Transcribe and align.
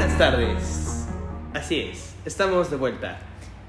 Buenas 0.00 0.16
tardes. 0.16 1.06
Así 1.52 1.78
es, 1.78 2.14
estamos 2.24 2.70
de 2.70 2.78
vuelta. 2.78 3.18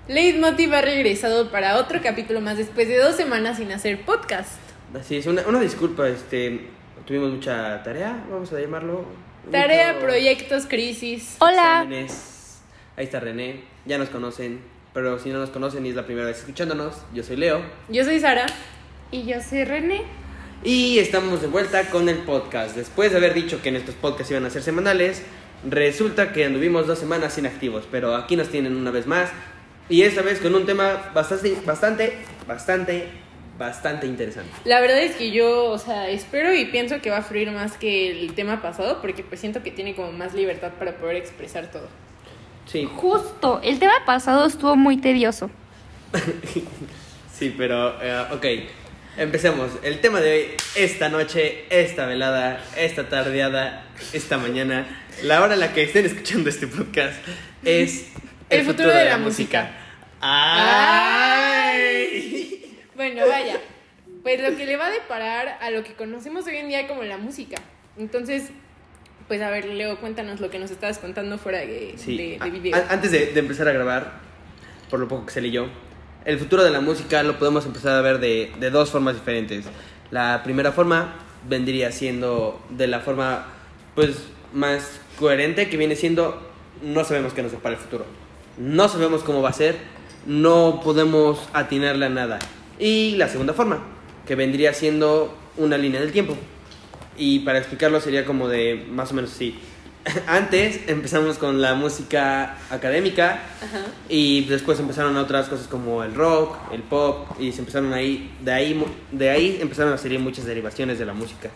Leitmotiv 0.07 0.73
ha 0.73 0.79
regresado 0.81 1.51
para 1.51 1.75
otro 1.75 1.99
capítulo 2.01 2.39
más 2.39 2.55
después 2.57 2.87
de 2.87 2.99
dos 2.99 3.17
semanas 3.17 3.57
sin 3.57 3.69
hacer 3.73 4.05
podcast. 4.05 4.53
Así 4.97 5.17
es, 5.17 5.25
una, 5.27 5.41
una 5.45 5.59
disculpa, 5.59 6.07
este, 6.07 6.69
tuvimos 7.05 7.31
mucha 7.31 7.83
tarea, 7.83 8.23
vamos 8.31 8.53
a 8.53 8.61
llamarlo. 8.61 9.03
Tarea, 9.51 9.91
Mucho- 9.91 10.05
proyectos, 10.05 10.67
crisis. 10.67 11.35
Hola. 11.39 11.79
exámenes. 11.81 12.61
Ahí 12.95 13.03
está 13.03 13.19
René, 13.19 13.65
ya 13.85 13.97
nos 13.97 14.07
conocen, 14.07 14.61
pero 14.93 15.19
si 15.19 15.31
no 15.31 15.39
nos 15.39 15.49
conocen 15.49 15.85
y 15.85 15.89
es 15.89 15.95
la 15.95 16.05
primera 16.05 16.27
vez 16.27 16.37
escuchándonos, 16.39 16.95
yo 17.13 17.23
soy 17.23 17.35
Leo. 17.35 17.59
Yo 17.89 18.05
soy 18.05 18.21
Sara. 18.21 18.45
Y 19.11 19.23
yo 19.25 19.41
soy 19.41 19.65
René. 19.65 20.03
Y 20.63 20.97
estamos 20.99 21.41
de 21.41 21.47
vuelta 21.47 21.89
con 21.89 22.07
el 22.07 22.19
podcast. 22.19 22.73
Después 22.77 23.11
de 23.11 23.17
haber 23.17 23.33
dicho 23.33 23.61
que 23.61 23.71
nuestros 23.71 23.97
podcasts 23.97 24.31
iban 24.31 24.45
a 24.45 24.49
ser 24.49 24.61
semanales, 24.63 25.23
resulta 25.69 26.33
que 26.33 26.45
anduvimos 26.45 26.87
dos 26.87 26.99
semanas 26.99 27.37
inactivos, 27.37 27.85
pero 27.89 28.15
aquí 28.15 28.35
nos 28.35 28.49
tienen 28.49 28.75
una 28.75 28.91
vez 28.91 29.07
más. 29.07 29.29
Y 29.89 30.03
esta 30.03 30.21
vez 30.21 30.39
con 30.39 30.55
un 30.55 30.65
tema 30.65 31.11
bastante, 31.13 31.57
bastante, 31.65 32.17
bastante, 32.47 33.07
bastante 33.57 34.07
interesante. 34.07 34.51
La 34.63 34.79
verdad 34.79 34.99
es 34.99 35.15
que 35.15 35.31
yo, 35.31 35.65
o 35.65 35.77
sea, 35.77 36.09
espero 36.09 36.53
y 36.53 36.65
pienso 36.65 37.01
que 37.01 37.09
va 37.09 37.17
a 37.17 37.23
fluir 37.23 37.51
más 37.51 37.77
que 37.77 38.11
el 38.11 38.33
tema 38.33 38.61
pasado 38.61 39.01
porque 39.01 39.23
pues 39.23 39.41
siento 39.41 39.63
que 39.63 39.71
tiene 39.71 39.95
como 39.95 40.11
más 40.11 40.33
libertad 40.33 40.71
para 40.79 40.97
poder 40.97 41.17
expresar 41.17 41.69
todo. 41.71 41.87
Sí, 42.65 42.87
Justo, 42.95 43.59
el 43.63 43.79
tema 43.79 44.05
pasado 44.05 44.45
estuvo 44.45 44.75
muy 44.75 44.97
tedioso. 44.97 45.49
sí, 47.33 47.53
pero, 47.57 48.01
eh, 48.01 48.25
ok. 48.31 48.45
Empecemos. 49.17 49.71
El 49.83 49.99
tema 49.99 50.21
de 50.21 50.31
hoy, 50.33 50.45
esta 50.75 51.09
noche, 51.09 51.65
esta 51.69 52.05
velada, 52.05 52.63
esta 52.77 53.09
tardeada, 53.09 53.83
esta 54.13 54.37
mañana, 54.37 54.85
la 55.23 55.41
hora 55.43 55.55
en 55.55 55.59
la 55.59 55.73
que 55.73 55.83
estén 55.83 56.05
escuchando 56.05 56.49
este 56.49 56.67
podcast, 56.67 57.15
es 57.63 58.05
El 58.49 58.65
futuro 58.65 58.89
de 58.89 59.05
la 59.05 59.17
música. 59.17 59.71
¡Ay! 61.41 62.77
Bueno, 62.95 63.27
vaya. 63.27 63.59
Pues 64.23 64.39
lo 64.41 64.55
que 64.55 64.65
le 64.65 64.77
va 64.77 64.87
a 64.87 64.91
deparar 64.91 65.57
a 65.61 65.71
lo 65.71 65.83
que 65.83 65.93
conocemos 65.93 66.45
hoy 66.47 66.55
en 66.57 66.69
día 66.69 66.87
como 66.87 67.03
la 67.03 67.17
música. 67.17 67.57
Entonces, 67.97 68.45
pues 69.27 69.41
a 69.41 69.49
ver, 69.49 69.65
Leo, 69.65 69.99
cuéntanos 69.99 70.39
lo 70.39 70.49
que 70.49 70.59
nos 70.59 70.71
estabas 70.71 70.99
contando 70.99 71.37
fuera 71.37 71.59
de, 71.59 71.95
Sí, 71.97 72.15
de, 72.17 72.37
a- 72.39 72.45
de 72.45 72.51
video. 72.51 72.75
a- 72.77 72.85
antes 72.93 73.11
de, 73.11 73.27
de 73.27 73.39
empezar 73.39 73.67
a 73.67 73.71
grabar, 73.73 74.19
por 74.89 74.99
lo 74.99 75.07
poco 75.07 75.25
que 75.25 75.33
se 75.33 75.41
leyó, 75.41 75.69
el 76.25 76.37
futuro 76.37 76.63
de 76.63 76.71
la 76.71 76.81
música 76.81 77.23
lo 77.23 77.37
podemos 77.39 77.65
empezar 77.65 77.95
a 77.95 78.01
ver 78.01 78.19
de, 78.19 78.51
de 78.59 78.69
dos 78.69 78.89
formas 78.89 79.15
diferentes. 79.15 79.65
La 80.11 80.41
primera 80.43 80.71
forma 80.71 81.15
vendría 81.47 81.91
siendo 81.91 82.61
de 82.69 82.87
la 82.87 82.99
forma, 82.99 83.45
pues, 83.95 84.17
más 84.53 84.99
coherente, 85.19 85.69
que 85.69 85.77
viene 85.77 85.95
siendo, 85.95 86.41
no 86.83 87.03
sabemos 87.03 87.33
qué 87.33 87.41
nos 87.41 87.51
depara 87.51 87.75
el 87.75 87.81
futuro. 87.81 88.05
No 88.57 88.89
sabemos 88.89 89.23
cómo 89.23 89.41
va 89.41 89.49
a 89.49 89.53
ser, 89.53 89.77
no 90.25 90.81
podemos 90.83 91.49
atinarle 91.53 92.05
a 92.05 92.09
nada. 92.09 92.39
Y 92.77 93.15
la 93.15 93.27
segunda 93.27 93.53
forma, 93.53 93.79
que 94.27 94.35
vendría 94.35 94.73
siendo 94.73 95.35
una 95.57 95.77
línea 95.77 96.01
del 96.01 96.11
tiempo. 96.11 96.35
Y 97.17 97.39
para 97.39 97.59
explicarlo 97.59 97.99
sería 97.99 98.25
como 98.25 98.47
de 98.47 98.85
más 98.91 99.11
o 99.11 99.15
menos 99.15 99.31
así. 99.31 99.59
Antes 100.27 100.81
empezamos 100.87 101.37
con 101.37 101.61
la 101.61 101.75
música 101.75 102.57
académica 102.69 103.43
Ajá. 103.61 103.85
y 104.09 104.45
después 104.45 104.79
empezaron 104.79 105.15
otras 105.17 105.47
cosas 105.47 105.67
como 105.67 106.03
el 106.03 106.15
rock, 106.15 106.57
el 106.71 106.81
pop 106.81 107.27
y 107.39 107.51
se 107.51 107.59
empezaron 107.59 107.93
ahí 107.93 108.31
de 108.43 108.51
ahí 108.51 108.85
de 109.11 109.29
ahí 109.29 109.59
empezaron 109.61 109.93
a 109.93 109.97
salir 109.97 110.19
muchas 110.19 110.45
derivaciones 110.45 110.97
de 110.97 111.05
la 111.05 111.13
música. 111.13 111.49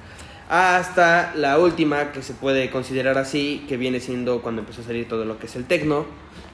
Hasta 0.48 1.34
la 1.36 1.58
última 1.58 2.12
que 2.12 2.22
se 2.22 2.34
puede 2.34 2.70
considerar 2.70 3.18
así, 3.18 3.66
que 3.68 3.78
viene 3.78 4.00
siendo 4.00 4.44
cuando 4.44 4.62
empezó 4.62 4.82
a 4.82 4.86
salir 4.86 5.08
todo 5.08 5.26
lo 5.26 5.40
que 5.40 5.48
es 5.48 5.56
el 5.56 5.66
techno 5.66 6.06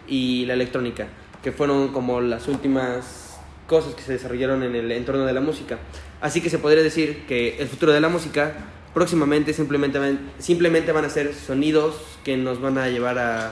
y 0.07 0.45
la 0.45 0.53
electrónica, 0.53 1.07
que 1.43 1.51
fueron 1.51 1.89
como 1.89 2.21
las 2.21 2.47
últimas 2.47 3.37
cosas 3.67 3.93
que 3.93 4.01
se 4.01 4.13
desarrollaron 4.13 4.63
en 4.63 4.75
el 4.75 4.89
entorno 4.93 5.25
de 5.25 5.33
la 5.33 5.41
música. 5.41 5.77
Así 6.21 6.39
que 6.39 6.49
se 6.49 6.57
podría 6.57 6.83
decir 6.83 7.25
que 7.27 7.57
el 7.57 7.67
futuro 7.67 7.91
de 7.91 7.99
la 7.99 8.07
música 8.07 8.53
próximamente 8.93 9.53
simplemente 9.53 9.99
van, 9.99 10.19
simplemente 10.39 10.91
van 10.91 11.05
a 11.05 11.09
ser 11.09 11.33
sonidos 11.33 11.95
que 12.23 12.37
nos 12.37 12.59
van 12.61 12.77
a 12.77 12.89
llevar 12.89 13.17
a, 13.19 13.47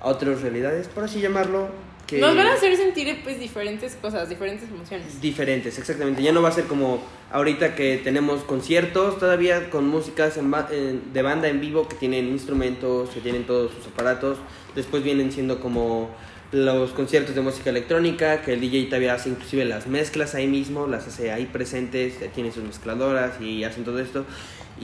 a 0.00 0.08
otras 0.08 0.42
realidades, 0.42 0.88
por 0.88 1.04
así 1.04 1.20
llamarlo. 1.20 1.68
Que 2.06 2.18
Nos 2.20 2.36
van 2.36 2.46
a 2.48 2.52
hacer 2.52 2.76
sentir 2.76 3.20
pues 3.24 3.40
diferentes 3.40 3.94
cosas, 3.96 4.28
diferentes 4.28 4.68
emociones. 4.68 5.22
Diferentes, 5.22 5.78
exactamente. 5.78 6.22
Ya 6.22 6.32
no 6.32 6.42
va 6.42 6.50
a 6.50 6.52
ser 6.52 6.64
como 6.64 7.02
ahorita 7.32 7.74
que 7.74 7.96
tenemos 8.04 8.42
conciertos 8.44 9.18
todavía 9.18 9.70
con 9.70 9.88
músicas 9.88 10.36
en 10.36 10.50
ba- 10.50 10.68
en- 10.70 11.14
de 11.14 11.22
banda 11.22 11.48
en 11.48 11.62
vivo 11.62 11.88
que 11.88 11.94
tienen 11.96 12.28
instrumentos, 12.28 13.08
que 13.08 13.20
tienen 13.20 13.44
todos 13.46 13.72
sus 13.72 13.86
aparatos. 13.86 14.36
Después 14.74 15.02
vienen 15.02 15.32
siendo 15.32 15.60
como 15.60 16.14
los 16.52 16.90
conciertos 16.90 17.34
de 17.34 17.40
música 17.40 17.70
electrónica, 17.70 18.42
que 18.42 18.52
el 18.52 18.60
DJ 18.60 18.84
todavía 18.84 19.14
hace 19.14 19.30
inclusive 19.30 19.64
las 19.64 19.86
mezclas 19.86 20.34
ahí 20.34 20.46
mismo, 20.46 20.86
las 20.86 21.06
hace 21.08 21.32
ahí 21.32 21.46
presentes, 21.46 22.16
tiene 22.34 22.52
sus 22.52 22.64
mezcladoras 22.64 23.40
y 23.40 23.64
hacen 23.64 23.82
todo 23.82 23.98
esto. 23.98 24.26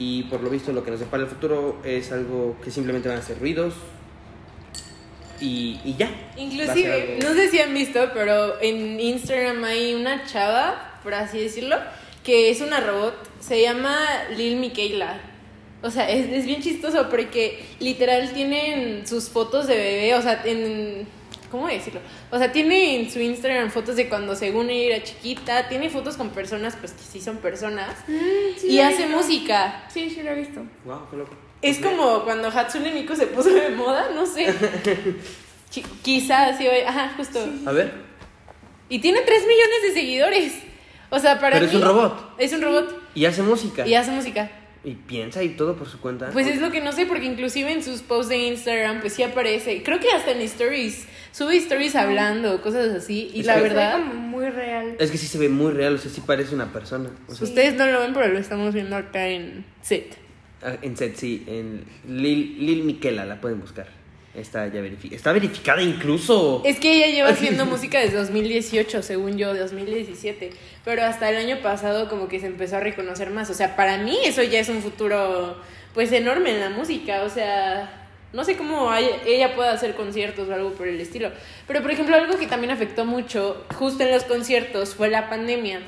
Y 0.03 0.23
por 0.23 0.41
lo 0.41 0.49
visto 0.49 0.73
lo 0.73 0.83
que 0.83 0.89
nos 0.89 0.99
depara 0.99 1.21
el 1.21 1.29
futuro 1.29 1.79
es 1.83 2.11
algo 2.11 2.55
que 2.63 2.71
simplemente 2.71 3.07
van 3.07 3.19
a 3.19 3.21
ser 3.21 3.37
ruidos 3.39 3.75
y, 5.39 5.79
y 5.83 5.95
ya. 5.95 6.09
Inclusive, 6.37 7.17
algo- 7.19 7.27
no 7.29 7.33
sé 7.35 7.49
si 7.49 7.59
han 7.59 7.71
visto, 7.73 8.09
pero 8.13 8.59
en 8.61 8.99
Instagram 8.99 9.63
hay 9.63 9.93
una 9.93 10.25
chava, 10.25 10.99
por 11.03 11.13
así 11.13 11.39
decirlo, 11.39 11.75
que 12.23 12.49
es 12.49 12.61
una 12.61 12.79
robot, 12.79 13.13
se 13.39 13.61
llama 13.61 13.95
Lil 14.35 14.57
Miquela. 14.57 15.19
O 15.83 15.91
sea, 15.91 16.09
es, 16.09 16.29
es 16.31 16.45
bien 16.45 16.61
chistoso 16.63 17.07
porque 17.09 17.63
literal 17.79 18.31
tienen 18.33 19.05
sus 19.07 19.29
fotos 19.29 19.67
de 19.67 19.75
bebé, 19.77 20.15
o 20.15 20.21
sea, 20.21 20.41
en... 20.45 21.07
¿Cómo 21.51 21.67
decirlo? 21.67 21.99
O 22.31 22.37
sea, 22.37 22.51
tiene 22.51 22.95
en 23.01 23.11
su 23.11 23.19
Instagram 23.19 23.69
fotos 23.71 23.95
de 23.97 24.07
cuando 24.09 24.35
según 24.35 24.69
ella 24.69 24.95
era 24.95 25.03
chiquita, 25.03 25.67
tiene 25.67 25.89
fotos 25.89 26.15
con 26.17 26.29
personas, 26.29 26.75
pues 26.79 26.93
que 26.93 27.03
sí 27.03 27.19
son 27.21 27.37
personas, 27.37 27.93
y 28.63 28.79
hace 28.79 29.05
música. 29.07 29.83
Sí, 29.89 30.09
sí 30.09 30.23
lo 30.23 30.31
he 30.31 30.35
visto. 30.35 30.61
Wow, 30.85 31.01
qué 31.11 31.17
loco. 31.17 31.31
Es 31.61 31.77
como 31.79 32.23
cuando 32.23 32.47
Hatsune 32.47 32.91
Miku 32.93 33.15
se 33.15 33.27
puso 33.27 33.49
de 33.53 33.69
moda, 33.69 34.09
no 34.15 34.25
sé. 34.25 34.47
Qui- 35.73 35.85
Quizás, 36.01 36.57
sí, 36.57 36.67
oye, 36.67 36.85
ajá, 36.85 37.13
justo. 37.17 37.39
A 37.65 37.71
ver. 37.71 37.91
Y 38.89 38.99
tiene 38.99 39.21
3 39.21 39.41
millones 39.41 39.81
de 39.83 39.93
seguidores. 39.93 40.53
O 41.09 41.19
sea, 41.19 41.39
para 41.39 41.59
Pero 41.59 41.65
mí... 41.65 41.69
es 41.69 41.75
un 41.75 41.81
robot. 41.87 42.35
Es 42.37 42.53
un 42.53 42.61
robot 42.61 43.01
Y 43.13 43.25
hace 43.25 43.41
música. 43.41 43.85
y 43.87 43.93
hace 43.95 44.11
música. 44.11 44.49
Y 44.83 44.95
piensa 44.95 45.43
y 45.43 45.49
todo 45.49 45.75
por 45.75 45.87
su 45.87 45.99
cuenta. 45.99 46.31
Pues 46.31 46.47
es 46.47 46.59
lo 46.59 46.71
que 46.71 46.81
no 46.81 46.91
sé, 46.91 47.05
porque 47.05 47.25
inclusive 47.25 47.71
en 47.71 47.83
sus 47.83 48.01
posts 48.01 48.29
de 48.29 48.37
Instagram, 48.47 48.99
pues 49.01 49.13
sí 49.13 49.21
aparece. 49.21 49.83
Creo 49.83 49.99
que 49.99 50.09
hasta 50.11 50.31
en 50.31 50.41
stories. 50.41 51.05
Sube 51.31 51.55
stories 51.57 51.95
hablando, 51.95 52.61
cosas 52.63 52.89
así. 52.89 53.29
Y 53.33 53.41
Es 53.41 53.45
la 53.45 53.55
que- 53.57 53.61
verdad, 53.61 53.97
Fue 53.99 54.07
como 54.07 54.13
muy 54.21 54.49
real. 54.49 54.95
Es 54.97 55.11
que 55.11 55.17
sí 55.19 55.27
se 55.27 55.37
ve 55.37 55.49
muy 55.49 55.71
real, 55.71 55.93
o 55.95 55.97
sea, 55.99 56.09
sí 56.09 56.21
parece 56.25 56.55
una 56.55 56.73
persona. 56.73 57.11
O 57.27 57.35
sea, 57.35 57.47
ustedes 57.47 57.75
no 57.75 57.85
lo 57.85 57.99
ven, 57.99 58.13
pero 58.13 58.27
lo 58.29 58.39
estamos 58.39 58.73
viendo 58.73 58.95
acá 58.95 59.27
en 59.27 59.65
set. 59.83 60.17
ah, 60.63 60.75
en 60.81 60.97
set, 60.97 61.15
sí, 61.15 61.43
en 61.47 61.83
Lil, 62.07 62.65
Lil 62.65 62.83
Miquela, 62.83 63.25
la 63.25 63.39
pueden 63.39 63.59
buscar. 63.61 63.87
Está 64.33 64.67
ya 64.67 64.79
verificada. 64.81 65.15
Está 65.17 65.31
verificada 65.33 65.81
incluso. 65.81 66.61
Es 66.63 66.79
que 66.79 66.93
ella 66.93 67.07
lleva 67.07 67.29
haciendo 67.29 67.65
música 67.65 67.99
desde 67.99 68.15
2018, 68.17 69.03
según 69.03 69.37
yo, 69.37 69.53
2017. 69.53 70.51
Pero 70.85 71.03
hasta 71.03 71.29
el 71.29 71.35
año 71.35 71.61
pasado 71.61 72.07
como 72.09 72.27
que 72.29 72.39
se 72.39 72.47
empezó 72.47 72.77
a 72.77 72.79
reconocer 72.79 73.29
más. 73.29 73.49
O 73.49 73.53
sea, 73.53 73.75
para 73.75 73.97
mí 73.97 74.17
eso 74.23 74.41
ya 74.43 74.59
es 74.59 74.69
un 74.69 74.81
futuro 74.81 75.57
pues 75.93 76.11
enorme 76.13 76.51
en 76.51 76.61
la 76.61 76.69
música. 76.69 77.23
O 77.23 77.29
sea, 77.29 78.07
no 78.31 78.45
sé 78.45 78.55
cómo 78.55 78.89
hay- 78.89 79.09
ella 79.25 79.53
pueda 79.53 79.73
hacer 79.73 79.95
conciertos 79.95 80.47
o 80.47 80.53
algo 80.53 80.71
por 80.71 80.87
el 80.87 81.01
estilo. 81.01 81.29
Pero 81.67 81.81
por 81.81 81.91
ejemplo, 81.91 82.15
algo 82.15 82.37
que 82.37 82.47
también 82.47 82.71
afectó 82.71 83.03
mucho 83.03 83.65
justo 83.75 84.03
en 84.03 84.11
los 84.11 84.23
conciertos 84.23 84.95
fue 84.95 85.09
la 85.09 85.29
pandemia. 85.29 85.81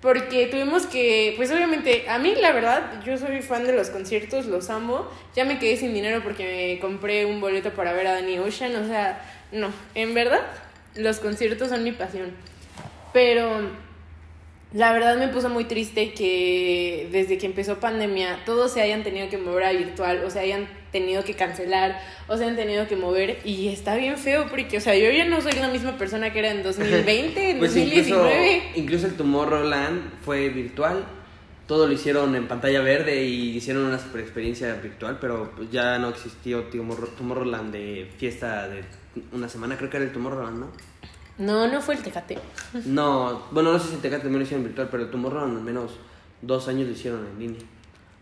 Porque 0.00 0.46
tuvimos 0.46 0.86
que, 0.86 1.34
pues 1.36 1.50
obviamente, 1.50 2.08
a 2.08 2.18
mí 2.18 2.34
la 2.34 2.52
verdad, 2.52 3.02
yo 3.04 3.18
soy 3.18 3.42
fan 3.42 3.66
de 3.66 3.74
los 3.74 3.90
conciertos, 3.90 4.46
los 4.46 4.70
amo. 4.70 5.06
Ya 5.36 5.44
me 5.44 5.58
quedé 5.58 5.76
sin 5.76 5.92
dinero 5.92 6.22
porque 6.22 6.74
me 6.74 6.80
compré 6.80 7.26
un 7.26 7.40
boleto 7.40 7.70
para 7.70 7.92
ver 7.92 8.06
a 8.06 8.14
Danny 8.14 8.38
Ocean. 8.38 8.74
O 8.76 8.86
sea, 8.86 9.22
no, 9.52 9.70
en 9.94 10.14
verdad, 10.14 10.40
los 10.94 11.20
conciertos 11.20 11.68
son 11.68 11.84
mi 11.84 11.92
pasión. 11.92 12.32
Pero 13.12 13.70
la 14.72 14.92
verdad 14.92 15.18
me 15.18 15.28
puso 15.28 15.50
muy 15.50 15.64
triste 15.64 16.14
que 16.14 17.08
desde 17.12 17.36
que 17.36 17.46
empezó 17.46 17.78
pandemia 17.80 18.38
todos 18.46 18.72
se 18.72 18.80
hayan 18.80 19.02
tenido 19.02 19.28
que 19.28 19.36
mover 19.36 19.64
a 19.64 19.72
virtual 19.72 20.22
o 20.24 20.30
se 20.30 20.40
hayan 20.40 20.66
tenido 20.92 21.24
que 21.24 21.34
cancelar 21.34 22.00
o 22.28 22.36
se 22.36 22.44
han 22.44 22.56
tenido 22.56 22.86
que 22.88 22.96
mover 22.96 23.38
y 23.44 23.68
está 23.68 23.96
bien 23.96 24.16
feo 24.18 24.46
porque, 24.48 24.78
o 24.78 24.80
sea, 24.80 24.96
yo 24.96 25.10
ya 25.10 25.24
no 25.24 25.40
soy 25.40 25.52
la 25.52 25.68
misma 25.68 25.96
persona 25.98 26.32
que 26.32 26.40
era 26.40 26.50
en 26.50 26.62
2020, 26.62 27.50
en 27.50 27.58
Pues 27.60 27.76
incluso, 27.76 28.16
2019. 28.16 28.62
incluso 28.76 29.06
el 29.06 29.14
Tomorrowland 29.16 30.00
fue 30.24 30.48
virtual. 30.48 31.04
Todo 31.66 31.86
lo 31.86 31.92
hicieron 31.92 32.34
en 32.34 32.48
pantalla 32.48 32.80
verde 32.80 33.24
y 33.24 33.56
hicieron 33.56 33.84
una 33.84 33.98
super 33.98 34.20
experiencia 34.20 34.74
virtual, 34.74 35.18
pero 35.20 35.52
pues 35.56 35.70
ya 35.70 35.98
no 35.98 36.08
existió 36.08 36.68
Tomorrow- 36.68 37.10
Tomorrowland 37.16 37.72
de 37.72 38.10
fiesta 38.18 38.66
de 38.68 38.82
una 39.32 39.48
semana, 39.48 39.76
creo 39.76 39.88
que 39.88 39.96
era 39.98 40.06
el 40.06 40.12
Tomorrowland, 40.12 40.58
¿no? 40.58 40.66
No, 41.38 41.68
no 41.68 41.80
fue 41.80 41.94
el 41.94 42.02
Tecate. 42.02 42.38
No, 42.86 43.46
bueno, 43.52 43.72
no 43.72 43.78
sé 43.78 43.88
si 43.88 43.94
en 43.94 44.00
Tecate 44.00 44.22
también 44.22 44.40
lo 44.40 44.44
hicieron 44.44 44.64
virtual, 44.64 44.88
pero 44.90 45.04
el 45.04 45.10
Tomorrowland 45.10 45.58
al 45.58 45.62
menos 45.64 45.92
dos 46.42 46.66
años 46.68 46.86
lo 46.88 46.92
hicieron 46.92 47.24
en 47.26 47.38
línea. 47.38 47.60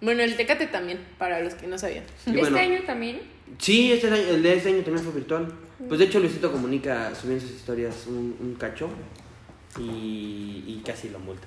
Bueno, 0.01 0.23
el 0.23 0.37
Tecate 0.37 0.67
también, 0.69 0.99
para 1.19 1.41
los 1.41 1.55
que 1.55 1.67
no 1.67 1.77
sabían. 1.79 2.05
Y 2.27 2.31
¿Este 2.31 2.41
bueno, 2.41 2.59
año 2.59 2.81
también? 2.87 3.21
Sí, 3.59 3.93
este 3.93 4.07
año- 4.07 4.17
el 4.17 4.43
de 4.43 4.55
este 4.55 4.69
año 4.69 4.83
también 4.83 5.05
fue 5.05 5.13
virtual. 5.15 5.53
Pues 5.89 5.99
de 6.01 6.07
hecho 6.07 6.19
Luisito 6.21 6.51
Comunica 6.53 7.15
subió 7.15 7.35
en 7.35 7.41
sus 7.41 7.51
historias 7.53 8.07
un, 8.07 8.37
un 8.41 8.55
cacho 8.57 8.89
y, 9.79 10.65
y 10.67 10.83
casi 10.85 11.09
lo 11.09 11.19
multa. 11.19 11.47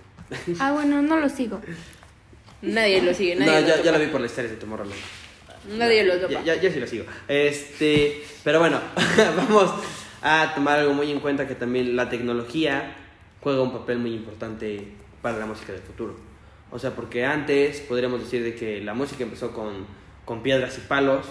Ah, 0.59 0.71
bueno, 0.71 1.01
no 1.01 1.17
lo 1.19 1.27
sigo. 1.29 1.61
Nadie 2.61 3.01
lo 3.01 3.13
sigue, 3.13 3.35
No, 3.35 3.45
nadie 3.45 3.61
lo 3.61 3.67
ya, 3.67 3.75
ya 3.77 3.83
topa. 3.83 3.97
lo 3.97 3.99
vi 4.05 4.11
por 4.11 4.21
las 4.21 4.31
historias 4.31 4.51
de 4.53 4.57
Tomorrowland. 4.59 4.99
Nadie 5.77 6.03
lo 6.03 6.15
Ya, 6.15 6.21
topa. 6.27 6.43
ya, 6.43 6.55
ya 6.61 6.71
sí 6.71 6.79
lo 6.79 6.87
sigo. 6.87 7.05
Este, 7.27 8.23
pero 8.43 8.59
bueno, 8.59 8.79
vamos 9.37 9.71
a 10.21 10.53
tomar 10.55 10.79
algo 10.79 10.93
muy 10.93 11.11
en 11.11 11.19
cuenta 11.19 11.47
que 11.47 11.55
también 11.55 11.95
la 11.95 12.09
tecnología 12.09 12.95
juega 13.41 13.61
un 13.61 13.71
papel 13.73 13.97
muy 13.97 14.13
importante 14.13 14.87
para 15.21 15.37
la 15.39 15.45
música 15.45 15.73
del 15.73 15.81
futuro. 15.81 16.15
O 16.71 16.79
sea, 16.79 16.91
porque 16.95 17.25
antes 17.25 17.81
podríamos 17.81 18.21
decir 18.21 18.43
de 18.43 18.55
que 18.55 18.81
la 18.81 18.93
música 18.93 19.23
empezó 19.23 19.51
con, 19.51 19.85
con 20.25 20.41
piedras 20.41 20.77
y 20.77 20.81
palos, 20.81 21.25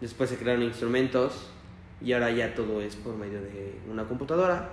después 0.00 0.30
se 0.30 0.36
crearon 0.36 0.62
instrumentos 0.62 1.48
y 2.02 2.12
ahora 2.14 2.30
ya 2.30 2.54
todo 2.54 2.80
es 2.80 2.96
por 2.96 3.14
medio 3.16 3.40
de 3.42 3.74
una 3.90 4.04
computadora 4.04 4.70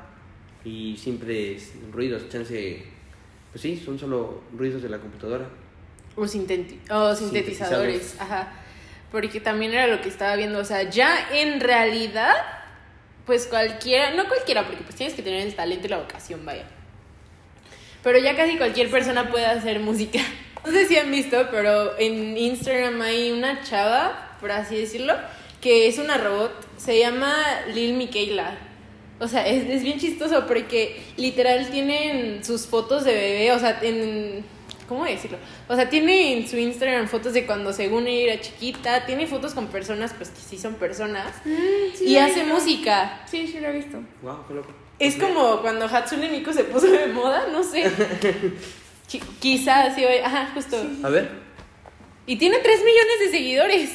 y 0.63 0.95
siempre 0.97 1.55
es 1.55 1.73
ruidos, 1.91 2.29
chance, 2.29 2.85
pues 3.51 3.61
sí, 3.61 3.77
son 3.83 3.99
solo 3.99 4.41
ruidos 4.57 4.81
de 4.81 4.89
la 4.89 4.99
computadora. 4.99 5.45
O, 6.15 6.21
sinteti- 6.23 6.79
o 6.89 7.13
sintetizadores, 7.13 8.13
Sintetizadores. 8.13 8.21
ajá. 8.21 8.53
Porque 9.11 9.39
también 9.39 9.73
era 9.73 9.87
lo 9.87 10.01
que 10.01 10.09
estaba 10.09 10.35
viendo, 10.35 10.59
o 10.59 10.65
sea, 10.65 10.83
ya 10.89 11.29
en 11.31 11.59
realidad, 11.61 12.33
pues 13.25 13.47
cualquiera, 13.47 14.13
no 14.15 14.27
cualquiera, 14.27 14.65
porque 14.65 14.83
pues 14.83 14.95
tienes 14.95 15.15
que 15.15 15.21
tener 15.21 15.45
el 15.47 15.53
talento 15.55 15.87
y 15.87 15.89
la 15.89 15.97
vocación, 15.99 16.45
vaya. 16.45 16.65
Pero 18.07 18.19
ya 18.19 18.37
casi 18.37 18.55
cualquier 18.55 18.89
persona 18.89 19.29
puede 19.29 19.45
hacer 19.45 19.81
música. 19.81 20.19
No 20.65 20.73
sé 20.73 20.85
si 20.85 20.97
han 20.97 21.11
visto, 21.11 21.47
pero 21.49 21.97
en 21.97 22.37
Instagram 22.37 22.99
hay 23.01 23.31
una 23.31 23.63
chava, 23.63 24.35
por 24.41 24.51
así 24.51 24.75
decirlo, 24.75 25.13
que 25.61 25.87
es 25.87 25.97
una 25.97 26.17
robot, 26.17 26.51
se 26.77 26.99
llama 26.99 27.33
Lil 27.73 27.93
Miquela. 27.93 28.57
O 29.19 29.29
sea, 29.29 29.47
es, 29.47 29.69
es 29.69 29.83
bien 29.83 29.97
chistoso 29.97 30.45
porque 30.45 31.01
literal 31.15 31.69
tienen 31.69 32.43
sus 32.43 32.65
fotos 32.65 33.05
de 33.05 33.13
bebé, 33.13 33.51
o 33.53 33.59
sea, 33.59 33.79
en... 33.81 34.43
¿Cómo 34.89 35.05
decirlo? 35.05 35.37
O 35.69 35.75
sea, 35.75 35.89
tiene 35.89 36.33
en 36.33 36.47
su 36.49 36.57
Instagram 36.57 37.07
fotos 37.07 37.33
de 37.33 37.45
cuando 37.45 37.71
según 37.71 38.07
ella 38.07 38.33
era 38.33 38.41
chiquita, 38.41 39.05
tiene 39.05 39.27
fotos 39.27 39.53
con 39.53 39.67
personas, 39.67 40.13
pues 40.13 40.29
que 40.29 40.41
sí 40.41 40.57
son 40.57 40.75
personas, 40.75 41.33
y 42.01 42.17
hace 42.17 42.43
música. 42.43 43.21
Sí, 43.29 43.47
sí 43.47 43.59
lo 43.59 43.67
he 43.67 43.73
visto. 43.73 43.99
Wow, 44.21 44.45
qué 44.47 44.53
loco. 44.53 44.86
Es 44.99 45.15
como 45.15 45.61
cuando 45.61 45.85
Hatsune 45.85 46.29
Miku 46.29 46.51
se 46.53 46.63
puso 46.63 46.87
de 46.87 47.07
moda, 47.07 47.47
no 47.51 47.63
sé. 47.63 47.83
Qui- 49.11 49.21
Quizás, 49.39 49.95
sí, 49.95 50.03
oye, 50.03 50.23
ajá, 50.23 50.49
justo. 50.53 50.77
A 51.03 51.09
ver. 51.09 51.29
Y 52.25 52.35
tiene 52.37 52.57
3 52.59 52.79
millones 52.79 53.19
de 53.21 53.29
seguidores. 53.29 53.91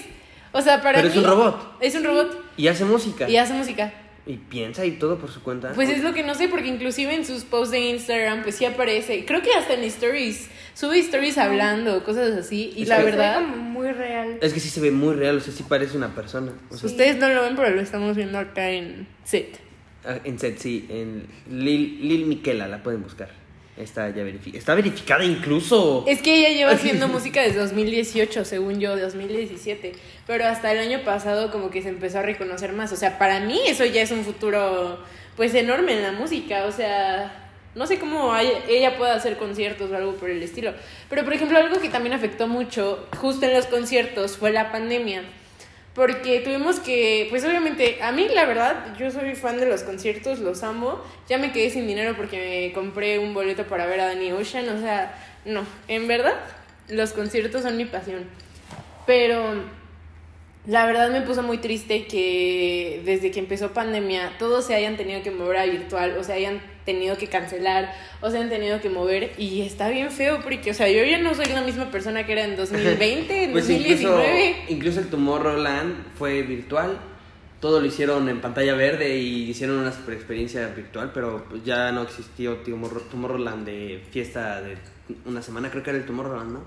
O 0.52 0.60
sea, 0.62 0.81
para 0.82 0.99
Pero 0.99 1.08
es 1.08 1.16
un 1.16 1.25
robot. 1.25 1.76
Es 1.81 1.94
un 1.94 2.04
robot 2.04 2.44
Y 2.56 2.69
hace 2.69 2.84
música. 2.84 3.28
y 3.28 3.37
hace 3.37 3.52
música. 3.52 3.93
Y 4.25 4.37
piensa 4.37 4.84
y 4.87 4.93
todo 4.93 5.19
por 5.19 5.31
su 5.32 5.43
cuenta. 5.43 5.72
Pues 5.72 5.88
es 5.88 6.02
lo 6.04 6.14
que 6.14 6.22
no 6.22 6.34
sé, 6.37 6.46
porque 6.46 6.69
inclusive 6.69 7.12
en 7.14 7.26
sus 7.26 7.43
posts 7.43 7.72
de 7.72 7.81
Instagram, 7.81 8.43
pues 8.44 8.54
sí 8.54 8.64
aparece. 8.64 9.25
Creo 9.25 9.43
que 9.43 9.52
hasta 9.52 9.75
en 9.75 9.82
stories. 9.84 10.49
Sube 10.75 10.99
stories 11.00 11.37
hablando, 11.38 12.04
cosas 12.04 12.31
así. 12.38 12.72
Y 12.76 12.82
Es 12.82 12.88
la 12.88 12.99
que- 12.99 13.02
verdad, 13.04 13.34
Fue 13.40 13.50
como 13.50 13.56
muy 13.56 13.90
real. 13.90 14.38
Es 14.40 14.54
que 14.54 14.60
sí 14.60 14.69
se 14.70 14.81
ve 14.81 14.93
muy 14.93 15.14
real, 15.14 15.38
o 15.38 15.40
sea, 15.40 15.52
sí 15.52 15.64
parece 15.69 15.96
una 15.96 16.14
persona. 16.14 16.52
O 16.70 16.76
sea, 16.76 16.88
ustedes 16.88 17.16
no 17.16 17.28
lo 17.28 17.43
ven, 17.43 17.56
pero 17.56 17.70
lo 17.70 17.81
estamos 17.81 18.14
viendo 18.16 18.38
acá 18.38 18.70
en 18.70 19.08
set. 19.25 19.58
Ah, 20.04 20.19
en 20.25 20.38
set, 20.38 20.58
sí, 20.58 20.87
en 20.88 21.26
Lil, 21.50 22.08
Lil 22.08 22.26
Miquela, 22.26 22.69
la 22.69 22.82
pueden 22.82 23.02
buscar. 23.02 23.43
Está 23.76 24.10
ya 24.10 24.22
verificada. 24.22 24.58
Está 24.58 24.75
verificada 24.75 25.25
incluso. 25.25 26.04
Es 26.06 26.20
que 26.20 26.38
ella 26.38 26.50
lleva 26.50 26.72
haciendo 26.72 27.08
música 27.16 27.40
desde 27.43 27.58
2018, 27.58 28.44
según 28.44 28.81
yo, 28.81 28.96
2017. 28.96 29.93
Pero 30.26 30.44
hasta 30.44 30.72
el 30.72 30.78
año 30.78 31.04
pasado 31.04 31.50
como 31.50 31.70
que 31.70 31.81
se 31.81 31.88
empezó 31.88 32.19
a 32.19 32.22
reconocer 32.22 32.72
más. 32.72 32.93
O 32.93 32.96
sea, 32.96 33.19
para 33.19 33.40
mí 33.40 33.60
eso 33.66 33.84
ya 33.87 34.02
es 34.02 34.10
un 34.10 34.25
futuro 34.25 34.99
pues 35.37 35.54
enorme 35.54 35.94
en 35.94 36.02
la 36.02 36.12
música. 36.12 36.66
O 36.66 36.72
sea, 36.72 37.50
no 37.75 37.87
sé 37.87 37.99
cómo 37.99 38.37
ella 38.37 38.99
pueda 38.99 39.14
hacer 39.14 39.38
conciertos 39.38 39.90
o 39.90 39.96
algo 39.96 40.16
por 40.16 40.28
el 40.28 40.43
estilo. 40.43 40.75
Pero 41.08 41.25
por 41.25 41.32
ejemplo, 41.32 41.56
algo 41.56 41.81
que 41.81 41.88
también 41.88 42.12
afectó 42.12 42.46
mucho 42.46 43.08
justo 43.16 43.46
en 43.46 43.54
los 43.54 43.66
conciertos 43.66 44.37
fue 44.37 44.52
la 44.52 44.70
pandemia. 44.70 45.22
Porque 45.94 46.40
tuvimos 46.40 46.80
que, 46.80 47.26
pues 47.28 47.44
obviamente, 47.44 47.98
a 48.02 48.12
mí 48.12 48.26
la 48.28 48.46
verdad, 48.46 48.96
yo 48.98 49.10
soy 49.10 49.34
fan 49.34 49.60
de 49.60 49.66
los 49.66 49.82
conciertos, 49.82 50.38
los 50.38 50.62
amo. 50.62 51.02
Ya 51.28 51.36
me 51.36 51.52
quedé 51.52 51.68
sin 51.68 51.86
dinero 51.86 52.14
porque 52.16 52.38
me 52.38 52.72
compré 52.72 53.18
un 53.18 53.34
boleto 53.34 53.64
para 53.64 53.86
ver 53.86 54.00
a 54.00 54.06
Danny 54.06 54.32
Ocean. 54.32 54.68
O 54.70 54.80
sea, 54.80 55.14
no, 55.44 55.66
en 55.88 56.08
verdad, 56.08 56.34
los 56.88 57.12
conciertos 57.12 57.62
son 57.62 57.76
mi 57.76 57.84
pasión. 57.84 58.24
Pero 59.06 59.54
la 60.67 60.87
verdad 60.87 61.11
me 61.11 61.23
puso 61.23 61.43
muy 61.43 61.59
triste 61.59 62.06
que 62.06 63.03
desde 63.05 63.31
que 63.31 63.41
empezó 63.41 63.73
pandemia 63.73 64.32
todos 64.38 64.64
se 64.67 64.75
hayan 64.75 64.97
tenido 64.97 65.23
que 65.23 65.31
mover 65.31 65.56
a 65.56 65.64
virtual, 65.67 66.17
o 66.19 66.23
se 66.25 66.32
hayan 66.32 66.61
tenido 66.85 67.17
que 67.19 67.26
cancelar, 67.29 67.93
o 68.20 68.31
se 68.31 68.37
hayan 68.37 68.49
tenido 68.49 68.81
que 68.81 68.88
mover. 68.88 69.32
Y 69.38 69.62
está 69.62 69.88
bien 69.88 70.11
feo 70.11 70.41
porque, 70.43 70.70
o 70.70 70.75
sea, 70.75 70.88
yo 70.88 71.05
ya 71.05 71.19
no 71.19 71.35
soy 71.35 71.47
la 71.47 71.62
misma 71.62 71.91
persona 71.91 72.25
que 72.26 72.32
era 72.32 72.44
en 72.44 72.56
2020, 72.56 73.44
en 73.44 73.53
Pues 73.53 73.69
incluso, 73.70 74.09
2019. 74.11 74.56
incluso 74.69 75.00
el 75.00 75.09
Tomorrowland 75.09 75.94
fue 76.17 76.43
virtual. 76.43 76.99
Todo 77.61 77.81
lo 77.81 77.87
hicieron 77.87 78.29
en 78.29 78.41
pantalla 78.41 78.75
verde 78.75 79.19
y 79.19 79.50
hicieron 79.50 79.79
una 79.79 79.93
super 79.93 80.14
experiencia 80.14 80.67
virtual, 80.69 81.12
pero 81.14 81.44
pues 81.49 81.64
ya 81.64 81.93
no 81.93 82.03
existió 82.03 82.62
Tomorrow- 82.64 83.09
Tomorrowland 83.09 83.64
de 83.67 84.03
fiesta 84.11 84.61
de 84.61 84.76
una 85.26 85.43
semana, 85.43 85.70
creo 85.70 85.82
que 85.85 85.91
era 85.91 85.99
el 86.00 86.05
Tomorrowland, 86.06 86.53
¿no? 86.53 86.64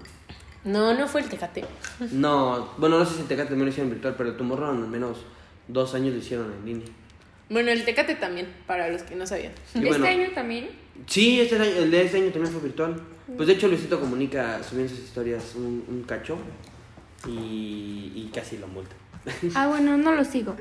No, 0.66 0.94
no 0.94 1.08
fue 1.08 1.22
el 1.22 1.30
Tecate. 1.30 1.64
No, 2.12 2.74
bueno, 2.78 3.00
no 3.00 3.06
sé 3.06 3.14
si 3.16 3.22
en 3.22 3.28
Tecate 3.28 3.50
también 3.50 3.66
lo 3.68 3.72
hicieron 3.72 3.90
virtual, 3.92 4.16
pero 4.18 4.30
el 4.32 4.38
Tomorrowland 4.38 4.84
al 4.84 4.90
menos 4.90 5.20
dos 5.68 5.94
años 5.96 6.14
lo 6.14 6.20
hicieron 6.20 6.52
en 6.52 6.66
línea. 6.66 6.88
Bueno, 7.50 7.72
el 7.72 7.86
Tecate 7.86 8.16
también, 8.16 8.48
para 8.68 8.90
los 8.90 9.04
que 9.04 9.16
no 9.16 9.26
sabían. 9.28 9.54
Y 9.76 9.78
¿Este 9.78 9.88
bueno, 9.90 10.06
año 10.08 10.30
también? 10.34 10.70
Sí, 11.08 11.40
este 11.40 11.56
año- 11.56 11.64
el 11.66 11.92
de 11.92 12.02
este 12.04 12.18
año 12.18 12.32
también 12.32 12.52
fue 12.52 12.62
virtual. 12.62 13.00
Pues 13.38 13.48
de 13.48 13.54
hecho 13.54 13.68
Luisito 13.68 14.00
Comunica 14.00 14.62
subió 14.64 14.84
en 14.84 14.90
sus 14.90 15.00
historias 15.00 15.54
un, 15.56 15.84
un 15.88 16.04
cacho 16.04 16.38
y, 17.28 18.12
y 18.16 18.32
casi 18.34 18.58
lo 18.58 18.68
multa. 18.68 18.96
Ah, 19.56 19.68
bueno, 19.68 19.98
no 19.98 20.14
lo 20.14 20.24
sigo. 20.24 20.56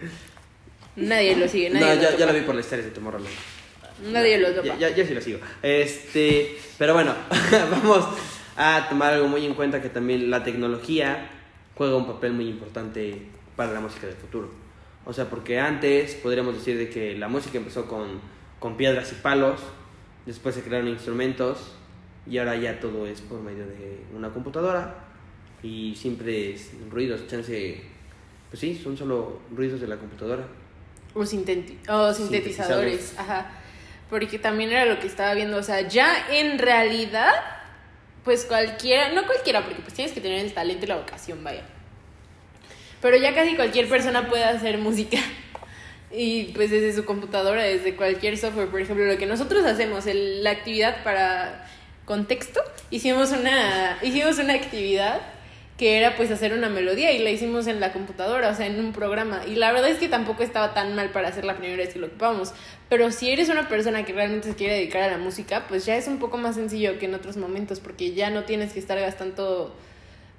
Nadie 0.97 1.37
lo 1.37 1.49
sigue, 1.49 1.71
No, 1.71 1.81
nadie 1.81 1.97
lo 1.97 2.02
ya, 2.02 2.11
ya 2.11 2.17
topa. 2.19 2.33
lo 2.33 2.38
vi 2.38 2.45
por 2.47 2.55
las 2.55 2.64
historias 2.64 2.87
de 2.87 2.93
Tomorrowland. 2.95 3.35
Nadie 4.12 4.38
lo 4.38 4.49
Ya, 4.50 4.55
topa. 4.62 4.78
ya, 4.78 4.90
ya 4.95 5.07
sí 5.07 5.14
lo 5.14 5.21
sigo. 5.21 5.38
Este, 5.62 6.59
pero 6.78 6.95
bueno, 6.95 7.14
vamos 7.71 8.07
a 8.56 8.87
tomar 8.88 9.12
algo 9.14 9.28
muy 9.28 9.44
en 9.44 9.54
cuenta 9.54 9.82
que 9.82 9.88
también 9.88 10.30
la 10.30 10.44
tecnología 10.44 11.28
juega 11.76 11.96
un 11.96 12.06
papel 12.06 12.32
muy 12.32 12.49
importante 12.49 13.26
para 13.56 13.73
la 13.73 13.80
música 13.80 14.06
del 14.06 14.16
futuro. 14.16 14.50
O 15.04 15.12
sea, 15.12 15.26
porque 15.28 15.58
antes 15.61 16.14
podríamos 16.14 16.54
decir 16.54 16.78
de 16.78 16.88
que 16.88 17.16
la 17.18 17.28
música 17.28 17.58
empezó 17.58 17.87
con, 17.87 18.20
con 18.58 18.76
piedras 18.76 19.12
y 19.12 19.16
palos, 19.16 19.61
después 20.25 20.54
se 20.54 20.62
crearon 20.62 20.88
instrumentos 20.88 21.75
y 22.26 22.38
ahora 22.38 22.56
ya 22.56 22.80
todo 22.80 23.06
es 23.06 23.20
por 23.20 23.40
medio 23.40 23.66
de 23.66 23.99
una 24.16 24.30
computadora 24.30 24.94
y 25.62 25.94
siempre 25.96 26.54
es 26.54 26.70
ruidos, 26.90 27.26
chance, 27.26 27.82
pues 28.50 28.61
sí, 28.61 28.80
son 28.82 28.96
solo 28.96 29.40
ruidos 29.54 29.80
de 29.80 29.88
la 29.88 29.96
computadora. 29.96 30.44
O, 31.14 31.20
sinteti- 31.23 31.78
o 31.88 32.12
sintetizadores, 32.14 33.00
Sintetizadores. 33.11 33.18
ajá. 33.18 33.50
Porque 34.11 34.38
también 34.38 34.70
era 34.70 34.84
lo 34.87 34.99
que 35.00 35.06
estaba 35.06 35.34
viendo, 35.34 35.56
o 35.58 35.62
sea, 35.62 35.87
ya 35.88 36.26
en 36.30 36.58
realidad, 36.58 37.32
pues 38.25 38.45
cualquiera, 38.47 39.12
no 39.12 39.26
cualquiera, 39.26 39.62
porque 39.64 39.83
pues 39.83 39.95
tienes 39.95 40.12
que 40.14 40.21
tener 40.21 40.45
el 40.45 40.52
talento 40.52 40.85
y 40.87 40.88
la 40.88 40.97
vocación, 40.97 41.45
vaya. 41.45 41.62
Pero 43.00 43.16
ya 43.19 43.35
casi 43.35 43.54
cualquier 43.54 43.88
persona 43.88 44.28
puede 44.28 44.45
hacer 44.45 44.78
música. 44.78 45.19
Y 46.16 46.52
pues 46.54 46.71
desde 46.71 46.93
su 46.95 47.04
computadora, 47.04 47.64
desde 47.64 47.97
cualquier 47.97 48.38
software, 48.38 48.69
por 48.69 48.81
ejemplo, 48.81 49.04
lo 49.04 49.19
que 49.19 49.26
nosotros 49.26 49.64
hacemos, 49.64 50.07
el- 50.07 50.45
la 50.45 50.50
actividad 50.50 51.02
para 51.02 51.66
contexto, 52.04 52.62
hicimos 52.90 53.33
una, 53.33 53.99
hicimos 54.00 54.38
una 54.38 54.54
actividad 54.54 55.21
que 55.76 55.99
era 55.99 56.14
pues 56.16 56.31
hacer 56.31 56.52
una 56.52 56.69
melodía 56.69 57.12
y 57.12 57.19
la 57.19 57.31
hicimos 57.31 57.66
en 57.66 57.81
la 57.81 57.93
computadora, 57.93 58.49
o 58.50 58.54
sea, 58.54 58.66
en 58.66 58.78
un 58.78 58.93
programa. 58.93 59.43
Y 59.47 59.57
la 59.57 59.73
verdad 59.73 59.90
es 59.90 59.99
que 59.99 60.09
tampoco 60.09 60.45
estaba 60.45 60.73
tan 60.73 60.95
mal 60.95 61.11
para 61.11 61.28
hacer 61.28 61.45
la 61.45 61.57
primera 61.57 61.76
vez 61.76 61.93
que 61.93 61.99
lo 61.99 62.07
ocupamos. 62.07 62.52
Pero 62.88 63.11
si 63.11 63.31
eres 63.31 63.49
una 63.49 63.69
persona 63.69 64.04
que 64.04 64.12
realmente 64.12 64.49
se 64.49 64.54
quiere 64.54 64.75
dedicar 64.75 65.02
a 65.02 65.11
la 65.11 65.19
música, 65.19 65.66
pues 65.69 65.85
ya 65.85 65.97
es 65.97 66.07
un 66.07 66.19
poco 66.19 66.37
más 66.37 66.54
sencillo 66.54 66.99
que 66.99 67.07
en 67.07 67.14
otros 67.14 67.37
momentos, 67.37 67.81
porque 67.81 68.14
ya 68.14 68.31
no 68.31 68.45
tienes 68.45 68.73
que 68.73 68.78
estar 68.78 69.00
gastando 69.00 69.75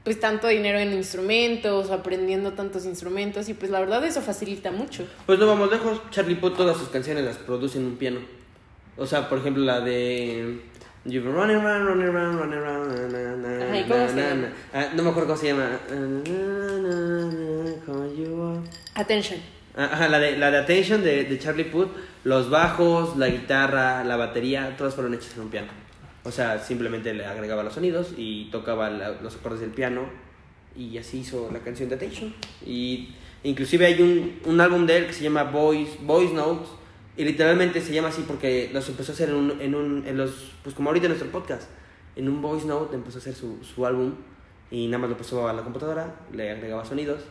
pues 0.06 0.20
tanto 0.20 0.48
dinero 0.48 0.78
en 0.78 0.94
instrumentos 0.94 1.90
aprendiendo 1.90 2.54
tantos 2.54 2.86
instrumentos 2.86 3.50
y 3.50 3.56
pues 3.56 3.72
la 3.72 3.80
verdad 3.80 4.06
eso 4.06 4.22
facilita 4.22 4.72
mucho. 4.72 5.08
Pues 5.26 5.40
no 5.40 5.48
vamos 5.48 5.72
lejos, 5.72 6.00
Charlie 6.12 6.36
Puth 6.36 6.56
todas 6.56 6.78
sus 6.78 6.90
canciones 6.90 7.26
las 7.26 7.38
produce 7.38 7.80
en 7.80 7.86
un 7.86 7.98
piano. 7.98 8.20
O 8.98 9.08
sea, 9.08 9.28
por 9.28 9.40
ejemplo, 9.40 9.64
la 9.64 9.82
de 9.82 10.62
You've 11.08 11.24
been 11.24 11.36
running 11.36 11.58
around, 11.58 11.86
running 11.86 12.08
around, 12.08 12.38
running 12.40 12.58
around, 12.58 12.88
na, 12.90 13.08
na, 13.08 13.36
na, 13.36 13.66
Ajá, 13.66 13.78
¿y 13.80 13.84
cómo 13.84 14.00
na, 14.06 14.10
se 14.10 14.16
llama? 14.30 14.48
Ah, 14.74 14.88
no 14.96 15.04
me 15.04 15.10
acuerdo 15.12 15.28
cómo 15.28 15.40
se 15.40 15.48
llama. 15.48 15.80
Call 17.86 18.16
you 18.18 18.42
up. 18.42 18.64
Attention. 18.96 19.40
Ah, 19.78 19.90
Ajá, 19.92 20.08
la 20.10 20.20
de, 20.20 20.38
la 20.38 20.50
de 20.52 20.58
Attention 20.58 21.04
de, 21.04 21.26
de 21.26 21.38
Charlie 21.40 21.66
Puth, 21.66 21.90
los 22.24 22.50
bajos, 22.50 23.18
la 23.18 23.28
guitarra, 23.28 24.04
la 24.04 24.16
batería, 24.16 24.76
todas 24.78 24.96
fueron 24.96 25.14
hechas 25.14 25.36
en 25.36 25.44
un 25.44 25.50
piano. 25.50 25.68
O 26.24 26.32
sea, 26.32 26.58
simplemente 26.60 27.14
le 27.14 27.24
agregaba 27.26 27.62
los 27.62 27.74
sonidos 27.74 28.14
y 28.18 28.46
tocaba 28.50 28.90
la- 28.90 29.12
los 29.22 29.36
acordes 29.36 29.60
del 29.60 29.70
piano 29.70 30.10
y 30.76 30.98
así 30.98 31.20
hizo 31.20 31.50
la 31.54 31.60
canción 31.60 31.88
de 31.90 31.96
Attention. 31.96 32.34
Y 32.66 33.14
inclusive 33.44 33.86
hay 33.86 34.02
un, 34.02 34.40
un 34.46 34.60
álbum 34.60 34.88
de 34.88 34.98
él 34.98 35.06
que 35.08 35.14
se 35.14 35.24
llama 35.24 35.44
Voice, 35.44 36.00
Voice 36.02 36.34
Notes 36.34 36.68
y 37.18 37.24
literalmente 37.24 37.82
se 37.82 37.94
llama 37.94 38.10
así 38.10 38.24
porque 38.28 38.70
los 38.74 38.88
empezó 38.90 39.12
a 39.12 39.16
hacer 39.16 39.30
en, 39.30 39.36
un, 39.36 39.62
en, 39.62 39.76
un, 39.76 40.04
en 40.06 40.18
los, 40.18 40.54
pues 40.64 40.76
como 40.76 40.90
ahorita 40.90 41.06
en 41.06 41.12
nuestro 41.12 41.32
podcast, 41.32 41.70
en 42.16 42.28
un 42.28 42.42
Voice 42.42 42.66
Note 42.66 42.96
empezó 42.96 43.18
a 43.18 43.22
hacer 43.22 43.36
su, 43.36 43.64
su 43.64 43.86
álbum 43.86 44.14
y 44.72 44.88
nada 44.88 45.00
más 45.00 45.10
lo 45.10 45.18
pasó 45.18 45.48
a 45.48 45.54
la 45.54 45.62
computadora, 45.64 46.16
le 46.34 46.52
agregaba 46.52 46.84
sonidos 46.84 47.22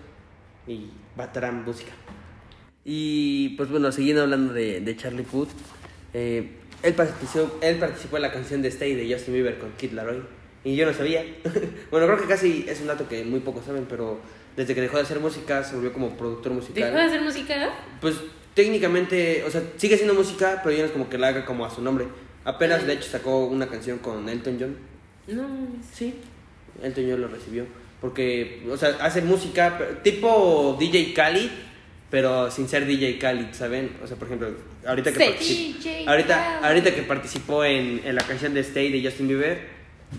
y 0.67 0.91
batarán 1.17 1.65
música. 1.65 1.93
Y 2.85 3.51
pues 3.57 3.71
bueno, 3.71 3.91
siguiendo 3.93 4.23
hablando 4.23 4.53
de, 4.53 4.81
de 4.81 4.97
Charlie 4.97 5.23
Puth, 5.23 5.49
eh, 6.13 6.51
él, 6.83 6.95
participó, 6.95 7.59
él 7.61 7.77
participó 7.77 8.17
en 8.17 8.23
la 8.23 8.33
canción 8.33 8.63
de 8.63 8.69
Stay 8.69 8.95
de 8.95 9.13
Justin 9.13 9.35
Bieber 9.35 9.59
con 9.59 9.73
Kid 9.73 9.93
Laroi. 9.93 10.23
Y 10.65 10.77
yo 10.77 10.87
no 10.87 10.95
sabía. 10.95 11.25
bueno, 11.91 12.07
creo 12.07 12.19
que 12.19 12.27
casi 12.27 12.65
es 12.69 12.81
un 12.81 12.87
dato 12.87 13.09
que 13.09 13.25
muy 13.25 13.41
pocos 13.41 13.65
saben, 13.65 13.87
pero 13.89 14.19
desde 14.57 14.75
que 14.75 14.81
dejó 14.81 14.97
de 14.97 15.03
hacer 15.03 15.21
música 15.21 15.63
se 15.65 15.75
volvió 15.75 15.93
como 15.93 16.17
productor 16.17 16.53
musical. 16.53 16.85
¿Dejó 16.85 16.97
de 16.97 17.03
hacer 17.03 17.23
música? 17.23 17.73
Pues 18.01 18.17
técnicamente, 18.55 19.45
o 19.47 19.51
sea, 19.51 19.63
sigue 19.77 19.95
haciendo 19.95 20.15
música, 20.15 20.61
pero 20.63 20.75
ya 20.75 20.83
no 20.83 20.87
es 20.87 20.93
como 20.93 21.09
que 21.09 21.19
la 21.19 21.29
haga 21.29 21.45
como 21.45 21.65
a 21.67 21.71
su 21.71 21.83
nombre. 21.83 22.07
Apenas, 22.45 22.87
de 22.87 22.93
hecho, 22.95 23.09
sacó 23.11 23.47
una 23.47 23.67
canción 23.69 23.99
con 23.99 24.29
Elton 24.29 24.57
John. 24.61 24.77
No. 25.27 25.47
Sí, 25.93 26.15
Elton 26.83 27.07
John 27.11 27.21
lo 27.21 27.29
recibió. 27.29 27.65
Porque, 28.01 28.63
o 28.71 28.77
sea, 28.77 28.97
hace 29.01 29.23
música 29.23 29.79
tipo 30.03 30.77
DJ 30.79 31.15
Khalid, 31.15 31.49
pero 32.11 32.51
sin 32.51 32.69
ser 32.69 32.87
DJ 32.87 33.19
Khalid, 33.19 33.47
¿saben? 33.53 33.97
O 34.03 34.07
sea, 34.07 34.17
por 34.17 34.29
ejemplo, 34.29 34.49
ahorita 34.87 35.11
que, 35.13 35.19
Sí. 35.19 35.25
particip- 35.25 35.83
DJ 35.83 36.05
ahorita, 36.09 36.35
Khaled. 36.37 36.65
ahorita 36.69 36.95
que 36.95 37.03
participó 37.03 37.65
en, 37.65 38.03
en 38.05 38.15
la 38.15 38.23
canción 38.23 38.53
de 38.55 38.61
Stay 38.61 38.93
de 38.93 39.09
Justin 39.09 39.29
Bieber, 39.29 39.59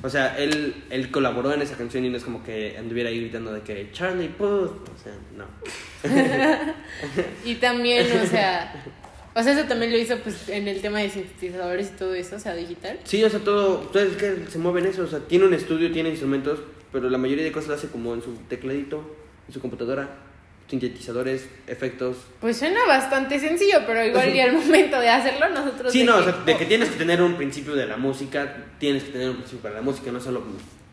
o 0.03 0.09
sea, 0.09 0.37
él, 0.37 0.83
él 0.89 1.11
colaboró 1.11 1.53
en 1.53 1.61
esa 1.61 1.75
canción 1.75 2.05
y 2.05 2.09
no 2.09 2.17
es 2.17 2.23
como 2.23 2.43
que 2.43 2.77
anduviera 2.77 3.09
ahí 3.09 3.19
gritando 3.19 3.53
de 3.53 3.61
que 3.61 3.89
Charlie 3.91 4.29
Puth, 4.29 4.71
o 4.89 4.97
sea, 5.01 5.13
no. 5.35 5.45
Y 7.45 7.55
también, 7.55 8.05
o 8.21 8.25
sea, 8.25 8.83
o 9.35 9.43
sea, 9.43 9.53
eso 9.53 9.67
también 9.67 9.91
lo 9.91 9.97
hizo 9.97 10.17
pues 10.19 10.47
en 10.49 10.67
el 10.67 10.81
tema 10.81 10.99
de 10.99 11.09
sintetizadores 11.09 11.89
y 11.89 11.97
todo 11.97 12.13
eso, 12.13 12.37
o 12.37 12.39
sea, 12.39 12.55
digital. 12.55 12.99
Sí, 13.03 13.23
o 13.23 13.29
sea, 13.29 13.39
todo, 13.39 13.77
todo 13.79 14.03
es 14.03 14.15
que 14.15 14.45
se 14.49 14.57
mueve 14.57 14.79
en 14.81 14.87
eso, 14.87 15.03
o 15.03 15.07
sea, 15.07 15.19
tiene 15.19 15.45
un 15.45 15.53
estudio, 15.53 15.91
tiene 15.91 16.09
instrumentos, 16.09 16.59
pero 16.91 17.09
la 17.09 17.17
mayoría 17.17 17.43
de 17.43 17.51
cosas 17.51 17.69
lo 17.69 17.75
hace 17.75 17.87
como 17.87 18.13
en 18.13 18.21
su 18.21 18.33
tecladito, 18.47 19.15
en 19.47 19.53
su 19.53 19.59
computadora, 19.59 20.09
sintetizadores, 20.69 21.47
efectos. 21.67 22.17
Pues 22.41 22.57
suena 22.57 22.85
bastante 22.87 23.39
sencillo, 23.39 23.81
pero 23.85 24.03
igual 24.03 24.33
y 24.33 24.39
al 24.39 24.53
momento 24.57 24.99
de 24.99 25.09
hacerlo 25.09 25.49
nosotros... 25.49 25.91
Sí, 25.91 26.03
no, 26.03 26.17
o 26.17 26.23
sea, 26.23 26.33
de 26.33 26.57
que 26.57 26.65
tienes 26.65 26.89
que 26.89 26.97
tener 26.97 27.21
un 27.21 27.35
principio 27.35 27.75
de 27.75 27.85
la 27.85 27.97
música, 27.97 28.65
tienes 28.79 29.03
que 29.03 29.11
tener 29.11 29.29
un 29.29 29.37
principio 29.37 29.61
para 29.61 29.75
la 29.75 29.81
música, 29.81 30.11
no 30.11 30.19
solo 30.19 30.43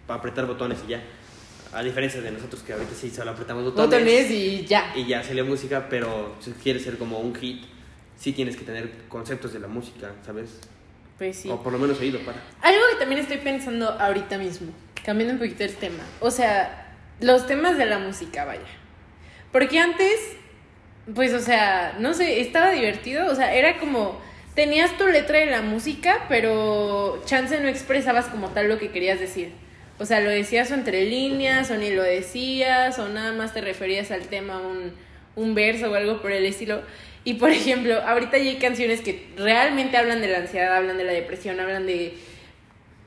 para 0.07 0.19
apretar 0.19 0.47
botones 0.47 0.79
y 0.87 0.91
ya. 0.91 1.03
A 1.73 1.83
diferencia 1.83 2.21
de 2.21 2.31
nosotros 2.31 2.63
que 2.63 2.75
ahorita 2.75 2.93
sí 2.95 3.09
solo 3.09 3.31
apretamos 3.31 3.65
botones. 3.65 3.87
botones 3.87 4.31
y 4.31 4.67
ya. 4.67 4.93
Y 4.95 5.07
ya 5.07 5.23
sale 5.23 5.43
música, 5.43 5.87
pero 5.89 6.37
si 6.41 6.51
quieres 6.53 6.85
ser 6.85 6.99
como 6.99 7.19
un 7.19 7.35
hit, 7.35 7.63
sí 8.19 8.33
tienes 8.33 8.57
que 8.57 8.65
tener 8.65 8.91
conceptos 9.09 9.55
de 9.55 9.59
la 9.59 9.69
música, 9.69 10.13
¿sabes? 10.27 10.51
Pues 11.17 11.37
sí. 11.39 11.49
O 11.49 11.63
por 11.63 11.73
lo 11.73 11.79
menos 11.79 11.99
oído 11.99 12.21
para. 12.21 12.43
Algo 12.61 12.81
que 12.93 12.99
también 12.99 13.23
estoy 13.23 13.39
pensando 13.39 13.89
ahorita 13.89 14.37
mismo, 14.37 14.71
cambiando 15.03 15.33
un 15.33 15.39
poquito 15.39 15.65
el 15.65 15.75
tema. 15.77 16.05
O 16.21 16.31
sea, 16.31 16.95
los 17.21 17.47
temas 17.47 17.79
de 17.79 17.87
la 17.87 17.99
música, 17.99 18.45
vaya. 18.45 18.82
Porque 19.53 19.79
antes, 19.79 20.37
pues, 21.15 21.33
o 21.35 21.41
sea, 21.41 21.97
no 21.99 22.15
sé, 22.15 22.41
estaba 22.41 22.73
divertido. 22.73 23.31
O 23.31 23.35
sea, 23.35 23.55
era 23.55 23.79
como, 23.79 24.21
tenías 24.55 24.97
tu 24.97 25.07
letra 25.07 25.39
de 25.39 25.47
la 25.47 25.63
música, 25.63 26.25
pero 26.29 27.23
chance 27.27 27.61
no 27.61 27.69
expresabas 27.69 28.27
como 28.27 28.49
tal 28.51 28.69
lo 28.69 28.79
que 28.79 28.91
querías 28.91 29.21
decir. 29.21 29.53
O 29.99 30.07
sea, 30.07 30.21
lo 30.21 30.31
decías 30.31 30.71
o 30.71 30.75
entre 30.75 31.05
líneas, 31.05 31.71
o 31.71 31.77
ni 31.77 31.91
lo 31.91 32.03
decías, 32.03 32.99
o 32.99 33.09
nada 33.09 33.33
más 33.33 33.55
te 33.55 33.61
referías 33.61 34.11
al 34.11 34.23
tema, 34.23 34.59
un, 34.59 34.93
un 35.37 35.55
verso 35.55 35.91
o 35.91 35.95
algo 35.95 36.21
por 36.23 36.33
el 36.33 36.47
estilo. 36.47 36.83
Y 37.25 37.35
por 37.35 37.51
ejemplo, 37.51 38.01
ahorita 38.03 38.39
ya 38.39 38.51
hay 38.51 38.57
canciones 38.57 39.01
que 39.01 39.29
realmente 39.37 39.97
hablan 39.97 40.21
de 40.21 40.29
la 40.29 40.39
ansiedad, 40.39 40.77
hablan 40.77 40.99
de 40.99 41.05
la 41.05 41.13
depresión, 41.13 41.61
hablan 41.61 41.87
de, 41.87 42.15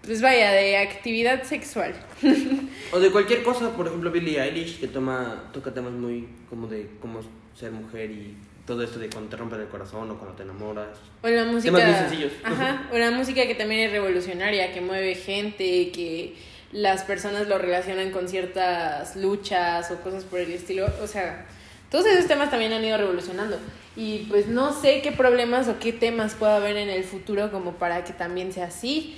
pues 0.06 0.22
vaya, 0.22 0.52
de 0.52 0.78
actividad 0.78 1.44
sexual. 1.44 1.94
O 2.92 3.00
de 3.00 3.12
cualquier 3.12 3.44
cosa, 3.44 3.76
por 3.76 3.88
ejemplo, 3.88 4.12
Billie 4.12 4.40
Eilish, 4.40 4.80
que 4.80 4.88
toma, 4.88 5.50
toca 5.52 5.74
temas 5.74 5.92
muy 5.92 6.30
como 6.50 6.68
de 6.68 6.88
cómo 7.02 7.20
ser 7.54 7.72
mujer 7.72 8.12
y 8.12 8.38
todo 8.66 8.84
esto 8.84 9.00
de 9.00 9.10
cuando 9.10 9.30
te 9.30 9.38
rompen 9.38 9.60
el 9.60 9.68
corazón 9.68 10.10
o 10.12 10.18
cuando 10.18 10.36
te 10.36 10.44
enamoras. 10.44 10.98
O 11.22 11.28
la 11.28 11.46
música. 11.46 11.76
Temas 11.76 11.90
muy 11.90 12.10
sencillos. 12.10 12.32
Ajá. 12.44 12.88
O 12.94 12.98
la 12.98 13.12
música 13.12 13.46
que 13.48 13.56
también 13.56 13.82
es 13.82 13.92
revolucionaria, 13.92 14.72
que 14.72 14.82
mueve 14.82 15.16
gente, 15.16 15.92
que 15.92 16.36
las 16.72 17.04
personas 17.04 17.48
lo 17.48 17.58
relacionan 17.58 18.12
con 18.12 18.28
ciertas 18.28 19.16
luchas 19.16 19.92
o 19.92 20.02
cosas 20.02 20.24
por 20.24 20.40
el 20.40 20.52
estilo. 20.52 20.88
O 21.02 21.08
sea, 21.08 21.46
todos 21.90 22.06
esos 22.06 22.28
temas 22.28 22.50
también 22.50 22.74
han 22.74 22.84
ido 22.84 22.98
revolucionando. 22.98 23.58
Y 23.96 24.26
pues 24.30 24.48
no 24.48 24.74
sé 24.74 25.02
qué 25.02 25.12
problemas 25.12 25.68
o 25.68 25.80
qué 25.80 25.94
temas 25.94 26.36
pueda 26.36 26.58
haber 26.58 26.76
en 26.78 26.90
el 26.90 27.04
futuro 27.04 27.52
como 27.52 27.74
para 27.74 28.04
que 28.04 28.14
también 28.14 28.52
sea 28.52 28.66
así. 28.66 29.18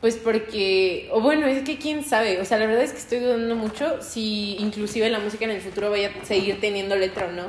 Pues 0.00 0.16
porque, 0.16 1.08
o 1.10 1.20
bueno, 1.20 1.46
es 1.46 1.62
que 1.62 1.78
quién 1.78 2.04
sabe, 2.04 2.40
o 2.40 2.44
sea, 2.44 2.58
la 2.58 2.66
verdad 2.66 2.82
es 2.82 2.92
que 2.92 2.98
estoy 2.98 3.18
dudando 3.18 3.56
mucho 3.56 4.02
si 4.02 4.56
inclusive 4.58 5.08
la 5.08 5.18
música 5.18 5.46
en 5.46 5.52
el 5.52 5.60
futuro 5.60 5.90
vaya 5.90 6.10
a 6.20 6.24
seguir 6.24 6.60
teniendo 6.60 6.96
letra 6.96 7.26
o 7.26 7.32
no. 7.32 7.44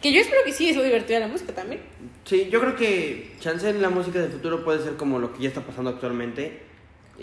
Que 0.00 0.12
yo 0.12 0.20
espero 0.20 0.42
que 0.44 0.52
sí, 0.52 0.68
es 0.68 0.76
lo 0.76 0.84
divertido 0.84 1.18
de 1.18 1.26
la 1.26 1.32
música 1.32 1.52
también. 1.52 1.80
Sí, 2.24 2.48
yo 2.50 2.60
creo 2.60 2.76
que 2.76 3.32
chance 3.40 3.68
en 3.68 3.82
la 3.82 3.90
música 3.90 4.20
del 4.20 4.30
futuro 4.30 4.64
puede 4.64 4.82
ser 4.82 4.94
como 4.96 5.18
lo 5.18 5.32
que 5.32 5.42
ya 5.42 5.48
está 5.48 5.60
pasando 5.60 5.90
actualmente. 5.90 6.60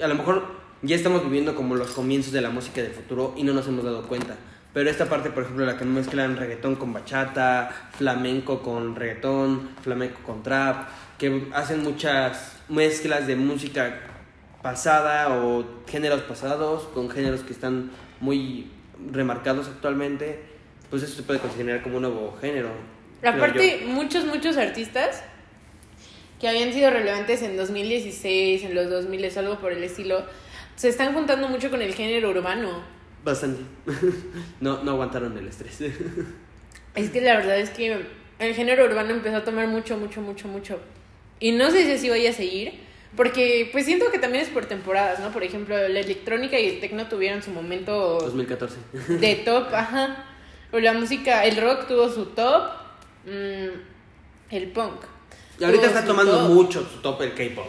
A 0.02 0.08
lo 0.08 0.16
mejor 0.16 0.46
ya 0.82 0.96
estamos 0.96 1.24
viviendo 1.24 1.56
como 1.56 1.76
los 1.76 1.92
comienzos 1.92 2.34
de 2.34 2.42
la 2.42 2.50
música 2.50 2.82
del 2.82 2.92
futuro 2.92 3.34
y 3.38 3.44
no 3.44 3.54
nos 3.54 3.68
hemos 3.68 3.86
dado 3.86 4.06
cuenta. 4.08 4.36
Pero 4.74 4.90
esta 4.90 5.06
parte, 5.06 5.30
por 5.30 5.44
ejemplo, 5.44 5.66
la 5.66 5.78
que 5.78 5.86
mezclan 5.86 6.36
reggaetón 6.36 6.76
con 6.76 6.92
bachata, 6.92 7.90
flamenco 7.98 8.62
con 8.62 8.94
reggaetón, 8.94 9.70
flamenco 9.82 10.20
con 10.22 10.44
trap, 10.44 10.90
que 11.18 11.48
hacen 11.54 11.82
muchas 11.82 12.58
mezclas 12.68 13.26
de 13.26 13.38
música 13.38 14.15
pasada 14.66 15.30
o 15.30 15.64
géneros 15.88 16.24
pasados 16.24 16.86
con 16.92 17.08
géneros 17.08 17.42
que 17.42 17.54
están 17.54 17.92
muy 18.20 18.66
remarcados 19.12 19.68
actualmente, 19.68 20.40
pues 20.90 21.04
eso 21.04 21.18
se 21.18 21.22
puede 21.22 21.40
considerar 21.40 21.84
como 21.84 21.98
un 21.98 22.02
nuevo 22.02 22.36
género. 22.42 22.70
Aparte, 23.24 23.84
muchos, 23.86 24.26
muchos 24.26 24.58
artistas 24.58 25.22
que 26.42 26.48
habían 26.48 26.74
sido 26.74 26.90
relevantes 26.90 27.44
en 27.44 27.56
2016, 27.56 28.64
en 28.64 28.74
los 28.74 28.90
2000 28.90 29.26
o 29.26 29.40
algo 29.40 29.60
por 29.60 29.72
el 29.72 29.84
estilo, 29.84 30.26
se 30.76 30.90
están 30.90 31.14
juntando 31.14 31.48
mucho 31.48 31.70
con 31.70 31.84
el 31.84 31.94
género 31.94 32.32
urbano. 32.32 32.82
Bastante. 33.24 33.62
no, 34.62 34.84
no 34.84 34.94
aguantaron 34.94 35.38
el 35.38 35.48
estrés. 35.48 35.78
Es 36.96 37.12
que 37.12 37.22
la 37.22 37.36
verdad 37.36 37.60
es 37.60 37.70
que 37.70 38.04
el 38.40 38.56
género 38.56 38.86
urbano 38.86 39.12
empezó 39.12 39.36
a 39.36 39.44
tomar 39.44 39.68
mucho, 39.68 39.98
mucho, 39.98 40.22
mucho, 40.22 40.48
mucho. 40.48 40.80
Y 41.40 41.52
no 41.52 41.70
sé 41.70 41.84
si 41.84 41.92
así 41.92 42.10
vaya 42.10 42.30
a 42.30 42.34
seguir, 42.34 42.85
porque 43.16 43.70
pues 43.72 43.86
siento 43.86 44.12
que 44.12 44.20
también 44.20 44.44
es 44.44 44.50
por 44.50 44.66
temporadas, 44.66 45.20
¿no? 45.20 45.32
Por 45.32 45.44
ejemplo, 45.44 45.76
la 45.76 46.00
electrónica 46.00 46.60
y 46.60 46.68
el 46.68 46.80
techno 46.80 47.08
tuvieron 47.08 47.42
su 47.42 47.52
momento 47.52 48.20
2014. 48.20 48.76
de 49.20 49.36
top, 49.46 49.74
ajá. 49.74 50.26
O 50.72 50.80
la 50.80 50.94
música, 50.94 51.46
el 51.46 51.58
rock 51.58 51.88
tuvo 51.88 52.10
su 52.10 52.28
top, 52.28 52.64
mm, 53.26 54.52
el 54.52 54.68
punk. 54.72 55.04
Y 55.60 55.64
ahorita 55.64 55.88
está 55.88 56.06
tomando 56.06 56.38
top. 56.40 56.50
mucho 56.50 56.88
su 56.92 57.00
top 57.00 57.22
el 57.22 57.34
K-pop. 57.34 57.68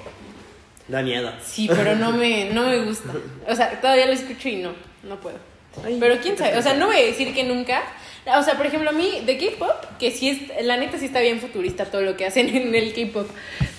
Da 0.88 1.02
miedo. 1.02 1.32
Sí, 1.44 1.68
pero 1.68 1.94
no 1.96 2.12
me, 2.12 2.50
no 2.52 2.68
me 2.68 2.84
gusta. 2.84 3.10
O 3.48 3.54
sea, 3.54 3.80
todavía 3.80 4.06
lo 4.06 4.12
escucho 4.12 4.48
y 4.48 4.56
no, 4.56 4.72
no 5.04 5.20
puedo. 5.20 5.38
Ay, 5.84 5.98
Pero 6.00 6.16
quién 6.22 6.38
sabe, 6.38 6.56
o 6.56 6.62
sea, 6.62 6.74
no 6.74 6.86
voy 6.86 6.96
a 6.96 7.04
decir 7.04 7.34
que 7.34 7.44
nunca. 7.44 7.82
O 8.26 8.42
sea, 8.42 8.56
por 8.56 8.66
ejemplo, 8.66 8.90
a 8.90 8.92
mí 8.92 9.22
de 9.24 9.38
K-pop, 9.38 9.98
que 9.98 10.10
sí 10.10 10.28
es, 10.28 10.64
la 10.64 10.76
neta 10.76 10.98
sí 10.98 11.04
está 11.06 11.20
bien 11.20 11.38
futurista 11.40 11.84
todo 11.86 12.02
lo 12.02 12.16
que 12.16 12.26
hacen 12.26 12.48
en 12.48 12.74
el 12.74 12.92
K-pop. 12.92 13.28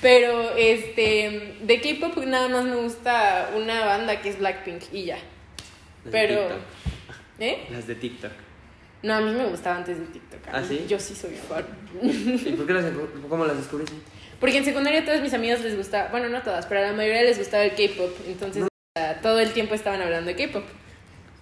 Pero 0.01 0.56
este, 0.56 1.56
de 1.62 1.82
K-pop 1.82 2.24
nada 2.25 2.48
más 2.48 2.63
me 2.63 2.75
gusta 2.77 3.50
una 3.56 3.86
banda 3.86 4.22
que 4.22 4.30
es 4.30 4.39
Blackpink 4.39 4.84
y 4.94 5.06
ya. 5.06 5.18
Las 5.18 6.06
de 6.06 6.12
Pero, 6.12 6.39
TikTok. 6.42 6.60
¿eh? 7.39 7.58
Las 7.72 7.88
de 7.88 7.96
TikTok. 7.96 8.32
No, 9.04 9.13
a 9.16 9.22
mí 9.22 9.32
me 9.32 9.46
gustaba 9.46 9.75
antes 9.77 10.00
de 10.00 10.06
TikTok. 10.06 10.39
¿Ah, 10.51 10.63
sí? 10.68 10.86
Yo 10.88 10.98
sí 11.00 11.13
soy 11.13 11.36
fan. 11.36 11.66
¿Y 12.01 12.51
por 12.54 12.66
qué 12.66 12.74
las, 12.74 12.86
cómo 13.30 13.46
las 13.46 13.58
descubriste? 13.58 13.96
Porque 14.39 14.58
en 14.58 14.66
secundaria 14.66 15.01
a 15.01 15.06
todas 15.06 15.22
mis 15.22 15.34
amigas 15.34 15.62
les 15.62 15.75
gustaba, 15.75 16.10
bueno, 16.10 16.30
no 16.30 16.42
todas, 16.42 16.66
pero 16.68 16.82
a 16.82 16.84
la 16.88 16.94
mayoría 16.94 17.24
les 17.24 17.38
gustaba 17.38 17.63
el 17.66 17.72
K-pop. 17.72 18.12
Entonces, 18.27 18.63
todo 19.22 19.39
el 19.39 19.51
tiempo 19.51 19.75
estaban 19.75 20.01
hablando 20.01 20.32
de 20.32 20.36
K-pop. 20.38 20.63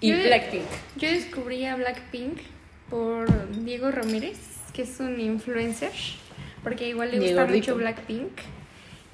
Y 0.01 0.11
Yo- 0.11 0.23
Blackpink. 0.23 0.63
Yo 0.97 1.09
descubrí 1.09 1.65
a 1.65 1.75
Blackpink 1.75 2.39
por 2.89 3.27
Diego 3.63 3.91
Ramírez, 3.91 4.37
que 4.73 4.83
es 4.83 4.99
un 4.99 5.19
influencer, 5.19 5.91
porque 6.63 6.89
igual 6.89 7.11
le 7.11 7.19
gusta 7.19 7.45
mucho 7.45 7.75
Blackpink. 7.75 8.31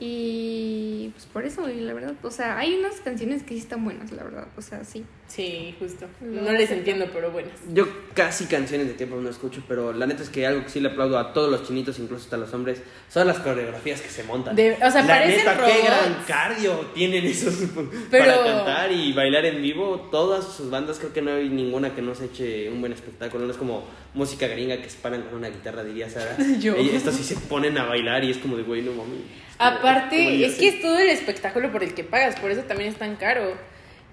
Y 0.03 1.09
pues 1.09 1.25
por 1.27 1.45
eso, 1.45 1.69
y 1.69 1.79
la 1.81 1.93
verdad, 1.93 2.15
o 2.23 2.31
sea, 2.31 2.57
hay 2.57 2.73
unas 2.73 2.95
canciones 3.01 3.43
que 3.43 3.49
sí 3.53 3.59
están 3.59 3.83
buenas, 3.85 4.11
la 4.11 4.23
verdad, 4.23 4.47
o 4.57 4.61
sea, 4.63 4.83
sí. 4.83 5.05
Sí, 5.27 5.75
justo. 5.79 6.07
Lo 6.21 6.41
No 6.41 6.51
les 6.53 6.63
acepto. 6.63 6.73
entiendo, 6.75 7.05
pero 7.13 7.29
buenas. 7.31 7.53
Yo 7.71 7.85
casi 8.15 8.45
canciones 8.45 8.87
de 8.87 8.95
tiempo 8.95 9.15
no 9.17 9.29
escucho, 9.29 9.63
pero 9.67 9.93
la 9.93 10.07
neta 10.07 10.23
es 10.23 10.29
que 10.29 10.47
algo 10.47 10.63
que 10.63 10.69
sí 10.69 10.79
le 10.79 10.89
aplaudo 10.89 11.19
a 11.19 11.33
todos 11.33 11.51
los 11.51 11.67
chinitos, 11.67 11.99
incluso 11.99 12.23
hasta 12.23 12.37
los 12.37 12.51
hombres, 12.53 12.81
son 13.09 13.27
las 13.27 13.37
coreografías 13.39 14.01
que 14.01 14.09
se 14.09 14.23
montan. 14.23 14.55
De- 14.55 14.73
o 14.73 14.91
sea, 14.91 15.03
la 15.03 15.07
parecen 15.07 15.37
neta, 15.37 15.53
qué 15.55 15.61
robots. 15.71 15.85
gran 15.85 16.23
cardio 16.27 16.73
tienen 16.95 17.23
esos 17.25 17.53
Pero- 18.11 18.25
para 18.25 18.43
cantar 18.43 18.91
y 18.91 19.13
bailar 19.13 19.45
en 19.45 19.61
vivo. 19.61 20.09
Todas 20.11 20.45
sus 20.51 20.71
bandas, 20.71 20.97
creo 20.97 21.13
que 21.13 21.21
no 21.21 21.31
hay 21.35 21.47
ninguna 21.47 21.93
que 21.93 22.01
no 22.01 22.15
se 22.15 22.25
eche 22.25 22.69
un 22.71 22.81
buen 22.81 22.91
espectáculo. 22.91 23.45
No 23.45 23.51
es 23.51 23.57
como 23.57 23.85
música 24.15 24.47
gringa 24.47 24.81
que 24.81 24.89
se 24.89 24.97
paran 24.97 25.21
con 25.21 25.35
una 25.35 25.49
guitarra, 25.49 25.83
diría 25.83 26.09
Sara. 26.09 26.35
Yo. 26.59 26.75
Ellos- 26.75 26.95
Estos 26.95 27.13
sí 27.15 27.23
se 27.23 27.35
ponen 27.35 27.77
a 27.77 27.85
bailar 27.85 28.23
y 28.23 28.31
es 28.31 28.37
como 28.39 28.57
de, 28.57 28.63
güey, 28.63 28.81
no 28.81 28.91
mami. 28.93 29.21
Aparte, 29.61 30.43
es 30.43 30.55
que 30.55 30.69
es 30.69 30.81
todo 30.81 30.97
el 30.97 31.09
espectáculo 31.09 31.71
por 31.71 31.83
el 31.83 31.93
que 31.93 32.03
pagas, 32.03 32.39
por 32.39 32.49
eso 32.49 32.61
también 32.63 32.89
es 32.89 32.97
tan 32.97 33.15
caro. 33.15 33.55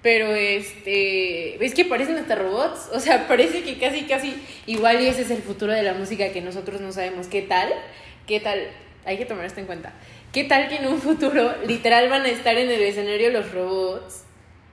Pero 0.03 0.33
este, 0.33 1.63
es 1.63 1.73
que 1.73 1.85
parecen 1.85 2.17
hasta 2.17 2.35
robots, 2.35 2.87
o 2.93 2.99
sea, 2.99 3.27
parece 3.27 3.63
que 3.63 3.79
casi, 3.79 4.03
casi 4.03 4.35
igual 4.67 5.01
y 5.01 5.07
ese 5.07 5.23
es 5.23 5.31
el 5.31 5.41
futuro 5.41 5.73
de 5.73 5.81
la 5.81 5.95
música 5.95 6.31
que 6.31 6.41
nosotros 6.41 6.79
no 6.81 6.91
sabemos. 6.91 7.27
¿Qué 7.27 7.41
tal? 7.41 7.69
¿Qué 8.27 8.39
tal? 8.39 8.59
Hay 9.05 9.17
que 9.17 9.25
tomar 9.25 9.45
esto 9.45 9.59
en 9.59 9.65
cuenta. 9.65 9.91
¿Qué 10.31 10.43
tal 10.43 10.69
que 10.69 10.75
en 10.75 10.87
un 10.87 11.01
futuro 11.01 11.55
literal 11.65 12.09
van 12.09 12.25
a 12.25 12.29
estar 12.29 12.55
en 12.55 12.69
el 12.69 12.81
escenario 12.83 13.31
los 13.31 13.51
robots 13.51 14.25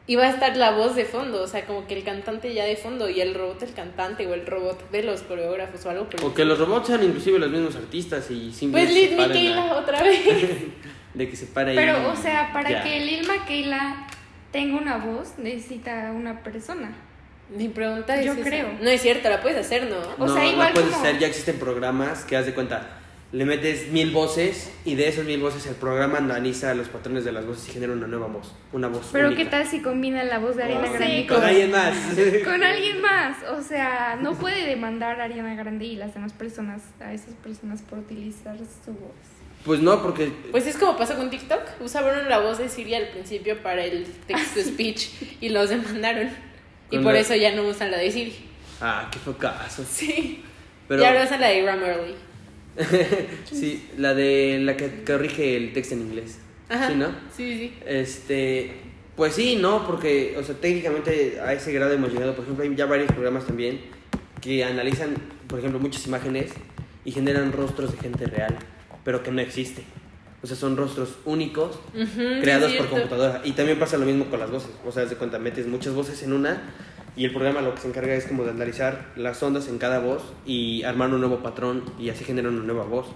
y 0.08 0.14
va 0.16 0.24
a 0.24 0.30
estar 0.30 0.56
la 0.56 0.70
voz 0.72 0.94
de 0.94 1.04
fondo? 1.04 1.42
O 1.42 1.46
sea, 1.48 1.64
como 1.66 1.86
que 1.86 1.94
el 1.96 2.04
cantante 2.04 2.52
ya 2.54 2.64
de 2.64 2.76
fondo 2.76 3.08
y 3.08 3.20
el 3.20 3.34
robot 3.34 3.62
el 3.62 3.72
cantante 3.74 4.26
o 4.26 4.34
el 4.34 4.46
robot 4.46 4.90
de 4.90 5.02
los 5.02 5.22
coreógrafos 5.22 5.84
o 5.86 5.90
algo 5.90 6.08
por 6.08 6.24
O 6.24 6.34
que 6.34 6.44
los 6.44 6.58
robots 6.58 6.86
sean 6.88 7.02
inclusive 7.02 7.38
los 7.38 7.50
mismos 7.50 7.74
artistas 7.76 8.26
y 8.30 8.44
Pues 8.46 8.56
simplemente 8.56 8.94
Liz 8.94 9.10
se 9.10 9.16
paren 9.16 9.32
Miquela 9.42 9.70
a- 9.70 9.74
otra 9.76 10.02
vez. 10.02 10.20
de 11.14 11.28
que 11.30 11.36
se 11.36 11.46
pare 11.46 11.70
ahí. 11.72 11.76
Pero, 11.76 12.10
o 12.12 12.16
sea, 12.16 12.50
para 12.52 12.70
Ya. 12.70 12.82
que 12.82 13.00
Lil 13.00 13.26
Miquela 13.28 14.06
tenga 14.52 14.78
una 14.78 14.98
voz, 14.98 15.38
necesita 15.38 16.12
una 16.14 16.42
persona. 16.42 16.92
Mi 17.48 17.68
pregunta 17.68 18.16
es 18.18 18.26
Yo 18.26 18.32
esa. 18.32 18.42
creo. 18.42 18.68
No 18.80 18.90
es 18.90 19.00
cierto, 19.00 19.28
la 19.28 19.40
puedes 19.40 19.56
hacer, 19.58 19.84
¿no? 19.88 19.96
o 20.22 20.26
no, 20.28 20.34
sea, 20.34 20.44
igual 20.46 20.68
no 20.68 20.74
puedes 20.74 20.90
como- 20.90 21.02
hacer, 21.04 21.18
ya 21.18 21.26
existen 21.28 21.58
programas 21.58 22.24
que 22.24 22.36
haz 22.36 22.44
de 22.46 22.54
cuenta, 22.54 22.88
le 23.32 23.44
metes 23.44 23.88
mil 23.90 24.12
voces 24.12 24.70
y 24.84 24.94
de 24.94 25.08
esas 25.08 25.24
mil 25.24 25.40
voces 25.40 25.66
el 25.66 25.74
programa 25.74 26.18
analiza 26.18 26.72
los 26.74 26.88
patrones 26.88 27.24
de 27.24 27.32
las 27.32 27.44
voces 27.44 27.68
y 27.68 27.72
genera 27.72 27.92
una 27.92 28.06
nueva 28.06 28.28
voz, 28.28 28.54
una 28.72 28.88
voz 28.88 29.08
Pero 29.12 29.26
única. 29.28 29.42
¿qué 29.44 29.50
tal 29.50 29.66
si 29.66 29.80
combina 29.80 30.22
la 30.24 30.38
voz 30.38 30.56
de 30.56 30.62
Ariana 30.62 30.88
Oh, 30.88 30.92
Grande 30.92 31.20
sí, 31.22 31.26
con 31.26 31.42
alguien 31.42 31.70
más. 31.72 31.94
con 32.44 32.62
alguien 32.64 33.00
más? 33.02 33.36
O 33.50 33.62
sea, 33.62 34.16
no 34.22 34.34
puede 34.34 34.64
demandar 34.66 35.20
a 35.20 35.24
Ariana 35.24 35.54
Grande 35.56 35.84
y 35.86 35.96
las 35.96 36.14
demás 36.14 36.32
personas, 36.32 36.82
a 37.00 37.12
esas 37.12 37.34
personas 37.34 37.82
por 37.82 37.98
utilizar 37.98 38.56
su 38.58 38.92
voz. 38.92 39.10
Pues 39.64 39.80
no, 39.80 40.00
porque 40.00 40.30
Pues 40.52 40.64
es 40.68 40.76
como 40.76 40.96
pasó 40.96 41.16
con 41.16 41.28
TikTok. 41.28 41.60
Usaron 41.80 42.28
la 42.28 42.38
voz 42.38 42.58
de 42.58 42.68
Siri 42.68 42.94
al 42.94 43.08
principio 43.08 43.60
para 43.62 43.84
el 43.84 44.06
text 44.28 44.54
to 44.54 44.60
speech 44.64 45.08
y 45.40 45.48
los 45.48 45.68
demandaron. 45.70 46.30
Y 46.92 46.98
por 47.00 47.14
la- 47.14 47.18
eso 47.20 47.34
ya 47.34 47.52
no 47.56 47.64
usan 47.64 47.90
la 47.90 47.98
de 47.98 48.12
Siri. 48.12 48.36
ah, 48.80 49.08
qué 49.10 49.18
fue 49.18 49.36
caso. 49.36 49.84
Sí. 49.90 50.44
Pero 50.86 51.02
Y 51.02 51.04
ahora 51.04 51.24
usan 51.24 51.40
la 51.40 51.48
de 51.48 51.62
Grammarly. 51.62 52.14
sí, 53.50 53.88
la 53.96 54.14
de 54.14 54.58
la 54.62 54.76
que 54.76 55.04
corrige 55.04 55.56
el 55.56 55.72
texto 55.72 55.94
en 55.94 56.02
inglés. 56.02 56.38
Ajá. 56.68 56.88
Sí, 56.88 56.94
¿no? 56.96 57.06
Sí, 57.34 57.58
sí. 57.58 57.74
Este, 57.86 58.72
pues 59.16 59.34
sí, 59.34 59.56
no, 59.56 59.86
porque, 59.86 60.36
o 60.38 60.42
sea, 60.42 60.54
técnicamente 60.56 61.40
a 61.40 61.52
ese 61.52 61.72
grado 61.72 61.92
hemos 61.92 62.12
llegado. 62.12 62.34
Por 62.34 62.44
ejemplo, 62.44 62.64
hay 62.64 62.74
ya 62.74 62.86
varios 62.86 63.10
programas 63.12 63.46
también 63.46 63.80
que 64.40 64.64
analizan, 64.64 65.14
por 65.48 65.58
ejemplo, 65.58 65.78
muchas 65.80 66.06
imágenes 66.06 66.50
y 67.04 67.12
generan 67.12 67.52
rostros 67.52 67.92
de 67.92 67.98
gente 67.98 68.26
real, 68.26 68.56
pero 69.04 69.22
que 69.22 69.30
no 69.30 69.40
existe. 69.40 69.82
O 70.42 70.46
sea, 70.46 70.56
son 70.56 70.76
rostros 70.76 71.16
únicos 71.24 71.76
Ujú, 71.94 72.40
creados 72.40 72.70
sí, 72.72 72.76
por 72.76 72.88
computadora. 72.88 73.40
Y 73.44 73.52
también 73.52 73.78
pasa 73.78 73.96
lo 73.96 74.04
mismo 74.04 74.26
con 74.26 74.38
las 74.38 74.50
voces. 74.50 74.70
O 74.84 74.92
sea, 74.92 75.04
de 75.06 75.16
cuenta, 75.16 75.38
metes 75.38 75.66
muchas 75.66 75.94
voces 75.94 76.22
en 76.22 76.32
una 76.32 76.62
y 77.16 77.24
el 77.24 77.32
programa 77.32 77.62
lo 77.62 77.74
que 77.74 77.80
se 77.80 77.88
encarga 77.88 78.14
es 78.14 78.26
como 78.26 78.44
de 78.44 78.50
analizar 78.50 79.06
las 79.16 79.42
ondas 79.42 79.68
en 79.68 79.78
cada 79.78 79.98
voz 80.00 80.22
y 80.44 80.82
armar 80.82 81.08
un 81.12 81.20
nuevo 81.20 81.38
patrón 81.42 81.82
y 81.98 82.10
así 82.10 82.24
generar 82.24 82.52
una 82.52 82.62
nueva 82.62 82.84
voz. 82.84 83.06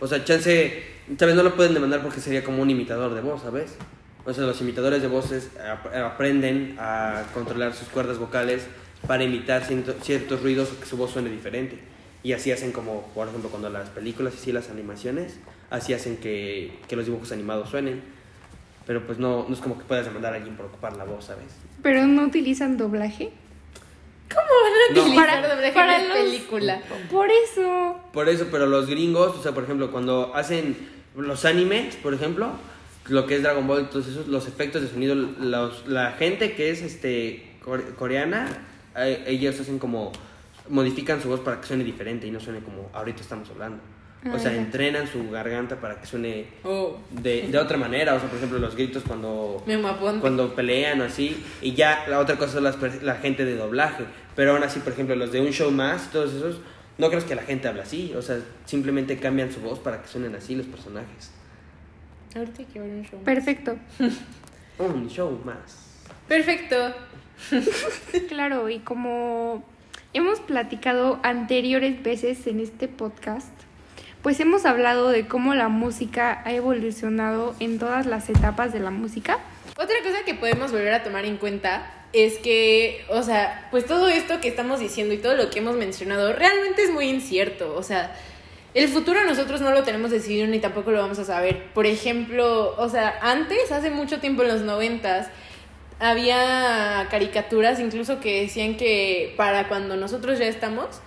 O 0.00 0.06
sea, 0.06 0.24
chance, 0.24 0.82
¿sabes? 1.18 1.34
No 1.34 1.42
lo 1.42 1.54
pueden 1.56 1.74
demandar 1.74 2.02
porque 2.02 2.20
sería 2.20 2.42
como 2.44 2.62
un 2.62 2.70
imitador 2.70 3.14
de 3.14 3.20
voz, 3.20 3.42
¿sabes? 3.42 3.76
O 4.24 4.32
sea, 4.32 4.44
los 4.44 4.60
imitadores 4.60 5.02
de 5.02 5.08
voces 5.08 5.50
ap- 5.58 5.92
aprenden 5.94 6.76
a 6.78 7.24
controlar 7.34 7.74
sus 7.74 7.88
cuerdas 7.88 8.18
vocales 8.18 8.66
para 9.06 9.24
imitar 9.24 9.64
ciertos 9.64 10.42
ruidos 10.42 10.70
o 10.72 10.78
que 10.80 10.86
su 10.86 10.96
voz 10.96 11.10
suene 11.10 11.28
diferente. 11.30 11.78
Y 12.22 12.32
así 12.34 12.52
hacen 12.52 12.70
como, 12.70 13.02
por 13.14 13.26
ejemplo, 13.26 13.50
cuando 13.50 13.68
las 13.68 13.88
películas 13.90 14.34
y 14.34 14.38
sí 14.38 14.52
las 14.52 14.70
animaciones, 14.70 15.38
así 15.70 15.92
hacen 15.92 16.18
que, 16.18 16.78
que 16.86 16.94
los 16.94 17.06
dibujos 17.06 17.32
animados 17.32 17.68
suenen. 17.70 18.00
Pero 18.86 19.04
pues 19.06 19.18
no, 19.18 19.44
no 19.48 19.54
es 19.54 19.60
como 19.60 19.76
que 19.78 19.84
puedas 19.84 20.04
demandar 20.06 20.32
a 20.32 20.36
alguien 20.36 20.56
por 20.56 20.66
ocupar 20.66 20.96
la 20.96 21.04
voz, 21.04 21.24
¿sabes? 21.26 21.46
Pero 21.82 22.06
no 22.06 22.22
utilizan 22.24 22.76
doblaje. 22.76 23.30
¿Cómo 24.34 24.46
van 24.62 24.72
a 24.72 24.94
No. 24.94 25.00
utilizar 25.02 25.26
Para- 25.26 25.48
doblaje 25.54 25.72
para 25.72 26.00
en 26.02 26.08
los- 26.08 26.16
película? 26.18 26.80
Por 27.10 27.28
eso. 27.30 27.96
Por 28.12 28.28
eso, 28.28 28.48
pero 28.50 28.66
los 28.66 28.86
gringos, 28.86 29.36
o 29.36 29.42
sea, 29.42 29.52
por 29.52 29.64
ejemplo, 29.64 29.90
cuando 29.90 30.32
hacen 30.34 30.76
los 31.16 31.44
animes, 31.44 31.96
por 31.96 32.14
ejemplo, 32.14 32.50
lo 33.08 33.26
que 33.26 33.36
es 33.36 33.42
Dragon 33.42 33.66
Ball, 33.66 33.88
todos 33.90 34.06
esos, 34.08 34.28
los 34.28 34.46
efectos 34.48 34.82
de 34.82 34.88
sonido, 34.88 35.14
los- 35.14 35.86
la 35.86 36.12
gente 36.12 36.54
que 36.54 36.70
es 36.70 36.82
este 36.82 37.56
core- 37.64 37.94
coreana, 37.96 38.46
eh, 38.96 39.24
ellos 39.26 39.58
hacen 39.60 39.78
como, 39.78 40.12
modifican 40.68 41.20
su 41.20 41.28
voz 41.28 41.40
para 41.40 41.60
que 41.60 41.66
suene 41.66 41.84
diferente 41.84 42.26
y 42.26 42.30
no 42.30 42.38
suene 42.40 42.60
como 42.60 42.88
ahorita 42.92 43.20
estamos 43.20 43.50
hablando. 43.50 43.82
O 44.32 44.38
sea, 44.38 44.54
entrenan 44.54 45.08
su 45.08 45.30
garganta 45.30 45.80
para 45.80 46.00
que 46.00 46.06
suene 46.06 46.46
Oh, 46.62 46.96
de, 47.10 47.48
de 47.48 47.58
otra 47.58 47.76
manera. 47.76 48.14
O 48.14 48.20
sea, 48.20 48.28
por 48.28 48.36
ejemplo, 48.38 48.58
los 48.60 48.76
gritos 48.76 49.02
cuando, 49.06 49.64
cuando 50.20 50.54
pelean 50.54 51.00
o 51.00 51.04
así. 51.04 51.42
Y 51.60 51.72
ya 51.74 52.04
la 52.08 52.20
otra 52.20 52.36
cosa 52.36 52.58
es 52.58 52.62
las 52.62 52.76
per- 52.76 53.02
la 53.02 53.16
gente 53.16 53.44
de 53.44 53.56
doblaje. 53.56 54.04
Pero 54.36 54.52
aún 54.52 54.62
así, 54.62 54.78
por 54.80 54.92
ejemplo, 54.92 55.16
los 55.16 55.32
de 55.32 55.40
un 55.40 55.50
show 55.50 55.70
más, 55.72 56.10
todos 56.12 56.32
esos, 56.34 56.60
no 56.98 57.08
crees 57.08 57.24
que 57.24 57.34
la 57.34 57.42
gente 57.42 57.66
habla 57.66 57.82
así. 57.82 58.12
O 58.16 58.22
sea, 58.22 58.38
simplemente 58.64 59.18
cambian 59.18 59.50
su 59.50 59.60
voz 59.60 59.80
para 59.80 60.00
que 60.02 60.06
suenen 60.08 60.34
así 60.36 60.54
los 60.54 60.66
personajes. 60.66 61.32
Ahorita 62.36 62.58
hay 62.60 62.64
que 62.66 62.78
ver 62.80 62.90
un 62.90 63.04
show. 63.04 63.20
Perfecto. 63.24 63.76
Un 64.78 65.08
show 65.10 65.38
más. 65.44 66.00
Perfecto. 66.28 66.76
Claro, 68.28 68.68
y 68.68 68.78
como 68.80 69.64
hemos 70.12 70.40
platicado 70.40 71.18
anteriores 71.22 72.02
veces 72.02 72.46
en 72.46 72.60
este 72.60 72.88
podcast, 72.88 73.50
pues 74.22 74.38
hemos 74.40 74.64
hablado 74.64 75.08
de 75.08 75.26
cómo 75.26 75.54
la 75.54 75.68
música 75.68 76.42
ha 76.44 76.52
evolucionado 76.52 77.54
en 77.60 77.78
todas 77.78 78.06
las 78.06 78.28
etapas 78.30 78.72
de 78.72 78.80
la 78.80 78.90
música. 78.90 79.38
Otra 79.76 79.96
cosa 80.04 80.24
que 80.24 80.34
podemos 80.34 80.70
volver 80.70 80.94
a 80.94 81.02
tomar 81.02 81.24
en 81.24 81.36
cuenta 81.36 81.90
es 82.12 82.38
que, 82.38 83.04
o 83.08 83.22
sea, 83.22 83.68
pues 83.70 83.86
todo 83.86 84.08
esto 84.08 84.40
que 84.40 84.48
estamos 84.48 84.80
diciendo 84.80 85.14
y 85.14 85.18
todo 85.18 85.34
lo 85.34 85.50
que 85.50 85.58
hemos 85.58 85.76
mencionado 85.76 86.32
realmente 86.32 86.84
es 86.84 86.92
muy 86.92 87.06
incierto. 87.06 87.74
O 87.74 87.82
sea, 87.82 88.14
el 88.74 88.88
futuro 88.88 89.24
nosotros 89.24 89.60
no 89.60 89.70
lo 89.70 89.82
tenemos 89.82 90.10
decidido 90.10 90.46
ni 90.46 90.60
tampoco 90.60 90.92
lo 90.92 91.00
vamos 91.00 91.18
a 91.18 91.24
saber. 91.24 91.64
Por 91.74 91.86
ejemplo, 91.86 92.76
o 92.76 92.88
sea, 92.88 93.18
antes, 93.22 93.72
hace 93.72 93.90
mucho 93.90 94.20
tiempo 94.20 94.42
en 94.42 94.48
los 94.48 94.60
noventas, 94.60 95.28
había 95.98 97.06
caricaturas 97.10 97.80
incluso 97.80 98.20
que 98.20 98.42
decían 98.42 98.76
que 98.76 99.34
para 99.36 99.68
cuando 99.68 99.96
nosotros 99.96 100.38
ya 100.38 100.46
estamos, 100.46 101.00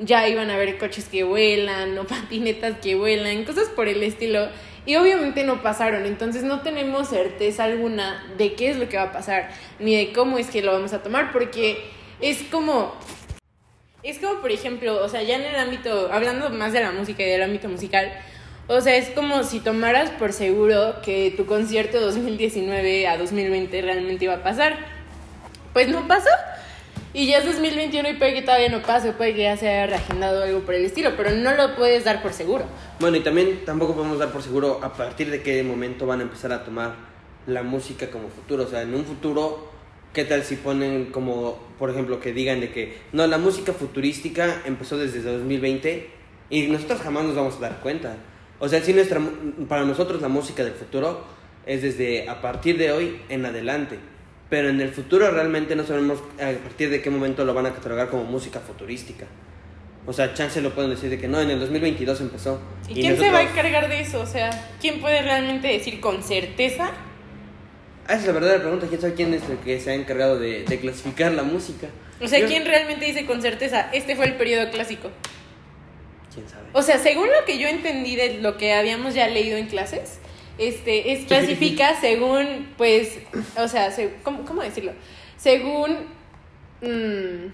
ya 0.00 0.28
iban 0.28 0.50
a 0.50 0.54
haber 0.54 0.78
coches 0.78 1.06
que 1.06 1.24
vuelan 1.24 1.96
o 1.98 2.04
patinetas 2.06 2.78
que 2.78 2.94
vuelan, 2.94 3.44
cosas 3.44 3.68
por 3.68 3.88
el 3.88 4.02
estilo. 4.02 4.48
Y 4.86 4.96
obviamente 4.96 5.44
no 5.44 5.62
pasaron, 5.62 6.06
entonces 6.06 6.44
no 6.44 6.62
tenemos 6.62 7.08
certeza 7.08 7.64
alguna 7.64 8.24
de 8.38 8.54
qué 8.54 8.70
es 8.70 8.78
lo 8.78 8.88
que 8.88 8.96
va 8.96 9.04
a 9.04 9.12
pasar, 9.12 9.50
ni 9.78 9.94
de 9.94 10.12
cómo 10.14 10.38
es 10.38 10.48
que 10.48 10.62
lo 10.62 10.72
vamos 10.72 10.94
a 10.94 11.02
tomar, 11.02 11.30
porque 11.30 11.78
es 12.20 12.42
como, 12.50 12.94
es 14.02 14.18
como 14.18 14.40
por 14.40 14.50
ejemplo, 14.50 15.04
o 15.04 15.08
sea, 15.10 15.22
ya 15.22 15.36
en 15.36 15.42
el 15.42 15.56
ámbito, 15.56 16.10
hablando 16.10 16.48
más 16.48 16.72
de 16.72 16.80
la 16.80 16.92
música 16.92 17.22
y 17.22 17.26
del 17.26 17.42
ámbito 17.42 17.68
musical, 17.68 18.10
o 18.70 18.82
sea, 18.82 18.96
es 18.96 19.08
como 19.10 19.44
si 19.44 19.60
tomaras 19.60 20.10
por 20.10 20.34
seguro 20.34 20.96
que 21.02 21.32
tu 21.36 21.46
concierto 21.46 22.00
2019 22.00 23.08
a 23.08 23.16
2020 23.16 23.80
realmente 23.80 24.26
iba 24.26 24.34
a 24.34 24.42
pasar. 24.42 24.76
Pues 25.72 25.88
no 25.88 26.06
pasó. 26.06 26.28
Y 27.18 27.26
ya 27.26 27.38
es 27.38 27.46
2021 27.46 28.10
y 28.10 28.14
puede 28.14 28.32
que 28.32 28.42
todavía 28.42 28.68
no 28.68 28.80
pase, 28.80 29.10
puede 29.10 29.34
que 29.34 29.42
ya 29.42 29.56
se 29.56 29.68
haya 29.68 29.88
reagendado 29.88 30.44
algo 30.44 30.60
por 30.60 30.74
el 30.76 30.84
estilo, 30.84 31.14
pero 31.16 31.32
no 31.32 31.52
lo 31.56 31.74
puedes 31.74 32.04
dar 32.04 32.22
por 32.22 32.32
seguro. 32.32 32.64
Bueno, 33.00 33.16
y 33.16 33.20
también 33.22 33.64
tampoco 33.66 33.96
podemos 33.96 34.20
dar 34.20 34.30
por 34.30 34.40
seguro 34.40 34.78
a 34.84 34.92
partir 34.92 35.28
de 35.28 35.42
qué 35.42 35.64
momento 35.64 36.06
van 36.06 36.20
a 36.20 36.22
empezar 36.22 36.52
a 36.52 36.62
tomar 36.62 36.94
la 37.48 37.64
música 37.64 38.08
como 38.12 38.28
futuro. 38.28 38.62
O 38.62 38.66
sea, 38.68 38.82
en 38.82 38.94
un 38.94 39.04
futuro, 39.04 39.68
¿qué 40.12 40.24
tal 40.26 40.44
si 40.44 40.54
ponen 40.54 41.06
como, 41.06 41.58
por 41.76 41.90
ejemplo, 41.90 42.20
que 42.20 42.32
digan 42.32 42.60
de 42.60 42.70
que 42.70 42.98
no, 43.10 43.26
la 43.26 43.38
música 43.38 43.72
futurística 43.72 44.62
empezó 44.64 44.96
desde 44.96 45.20
2020 45.20 46.10
y 46.50 46.68
nosotros 46.68 47.00
jamás 47.00 47.24
nos 47.24 47.34
vamos 47.34 47.56
a 47.56 47.58
dar 47.62 47.80
cuenta? 47.80 48.14
O 48.60 48.68
sea, 48.68 48.80
sí, 48.80 48.92
nuestra, 48.92 49.20
para 49.68 49.82
nosotros 49.82 50.22
la 50.22 50.28
música 50.28 50.62
del 50.62 50.74
futuro 50.74 51.24
es 51.66 51.82
desde 51.82 52.28
a 52.28 52.40
partir 52.40 52.78
de 52.78 52.92
hoy 52.92 53.20
en 53.28 53.44
adelante. 53.44 53.98
Pero 54.50 54.70
en 54.70 54.80
el 54.80 54.90
futuro 54.90 55.30
realmente 55.30 55.76
no 55.76 55.84
sabemos 55.84 56.20
a 56.40 56.52
partir 56.62 56.88
de 56.90 57.02
qué 57.02 57.10
momento 57.10 57.44
lo 57.44 57.52
van 57.54 57.66
a 57.66 57.74
catalogar 57.74 58.08
como 58.08 58.24
música 58.24 58.60
futurística. 58.60 59.26
O 60.06 60.12
sea, 60.14 60.32
chance 60.32 60.60
lo 60.62 60.74
pueden 60.74 60.90
decir 60.90 61.10
de 61.10 61.18
que 61.18 61.28
no, 61.28 61.38
en 61.40 61.50
el 61.50 61.60
2022 61.60 62.20
empezó. 62.22 62.58
¿Y, 62.88 62.94
quién 62.94 63.16
se 63.18 63.30
va 63.30 63.40
a 63.40 63.42
nosotros- 63.42 63.50
encargar 63.50 63.88
de 63.90 64.00
eso? 64.00 64.20
O 64.20 64.26
sea, 64.26 64.48
¿quién 64.80 65.00
puede 65.00 65.20
realmente 65.20 65.68
decir 65.68 66.00
con 66.00 66.22
certeza? 66.22 66.92
Ah, 68.06 68.12
esa 68.14 68.20
es 68.20 68.26
la 68.28 68.32
verdadera 68.32 68.60
pregunta. 68.60 68.86
¿Quién 68.88 69.00
sabe 69.02 69.12
quién 69.12 69.34
es 69.34 69.42
el 69.50 69.58
que 69.58 69.78
se 69.80 69.90
ha 69.90 69.94
encargado 69.94 70.38
de, 70.38 70.64
de 70.64 70.80
clasificar 70.80 71.32
la 71.32 71.42
música? 71.42 71.88
O 72.22 72.26
sea, 72.26 72.38
Yo- 72.38 72.46
¿quién 72.46 72.64
realmente 72.64 73.04
dice 73.04 73.26
con 73.26 73.42
certeza, 73.42 73.90
este 73.92 74.16
fue 74.16 74.24
el 74.24 74.36
periodo 74.36 74.70
clásico? 74.70 75.10
¿Quién 76.32 76.48
sabe? 76.48 76.68
O 76.72 76.80
sea, 76.80 76.98
según 76.98 77.26
lo 77.26 77.44
que 77.44 77.58
yo 77.58 77.68
entendí 77.68 78.16
de 78.16 78.38
lo 78.40 78.56
que 78.56 78.72
habíamos 78.72 79.12
ya 79.12 79.28
leído 79.28 79.58
en 79.58 79.66
clases, 79.66 80.20
este, 80.58 81.12
es 81.12 81.24
clasifica 81.26 81.98
según, 82.00 82.68
pues, 82.76 83.18
o 83.56 83.68
sea, 83.68 83.90
se- 83.90 84.14
¿cómo, 84.22 84.44
cómo 84.44 84.62
decirlo? 84.62 84.92
Según 85.36 85.96
mm, 86.82 87.46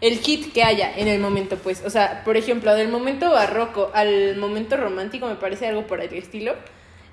el 0.00 0.18
hit 0.18 0.52
que 0.52 0.62
haya 0.62 0.96
en 0.96 1.08
el 1.08 1.20
momento, 1.20 1.56
pues. 1.56 1.82
O 1.84 1.90
sea, 1.90 2.22
por 2.24 2.36
ejemplo, 2.36 2.74
del 2.74 2.88
momento 2.88 3.30
barroco 3.30 3.90
al 3.94 4.36
momento 4.36 4.76
romántico, 4.76 5.26
me 5.26 5.36
parece 5.36 5.66
algo 5.66 5.86
por 5.86 6.00
el 6.00 6.12
estilo. 6.14 6.54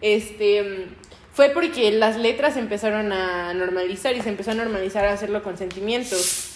Este 0.02 0.62
mm, 0.64 0.96
fue 1.34 1.50
porque 1.50 1.92
las 1.92 2.18
letras 2.18 2.58
empezaron 2.58 3.12
a 3.14 3.54
normalizar 3.54 4.16
y 4.16 4.22
se 4.22 4.30
empezó 4.30 4.52
a 4.52 4.56
normalizar 4.56 5.06
a 5.06 5.14
hacerlo 5.14 5.44
con 5.44 5.58
sentimientos. 5.58 6.51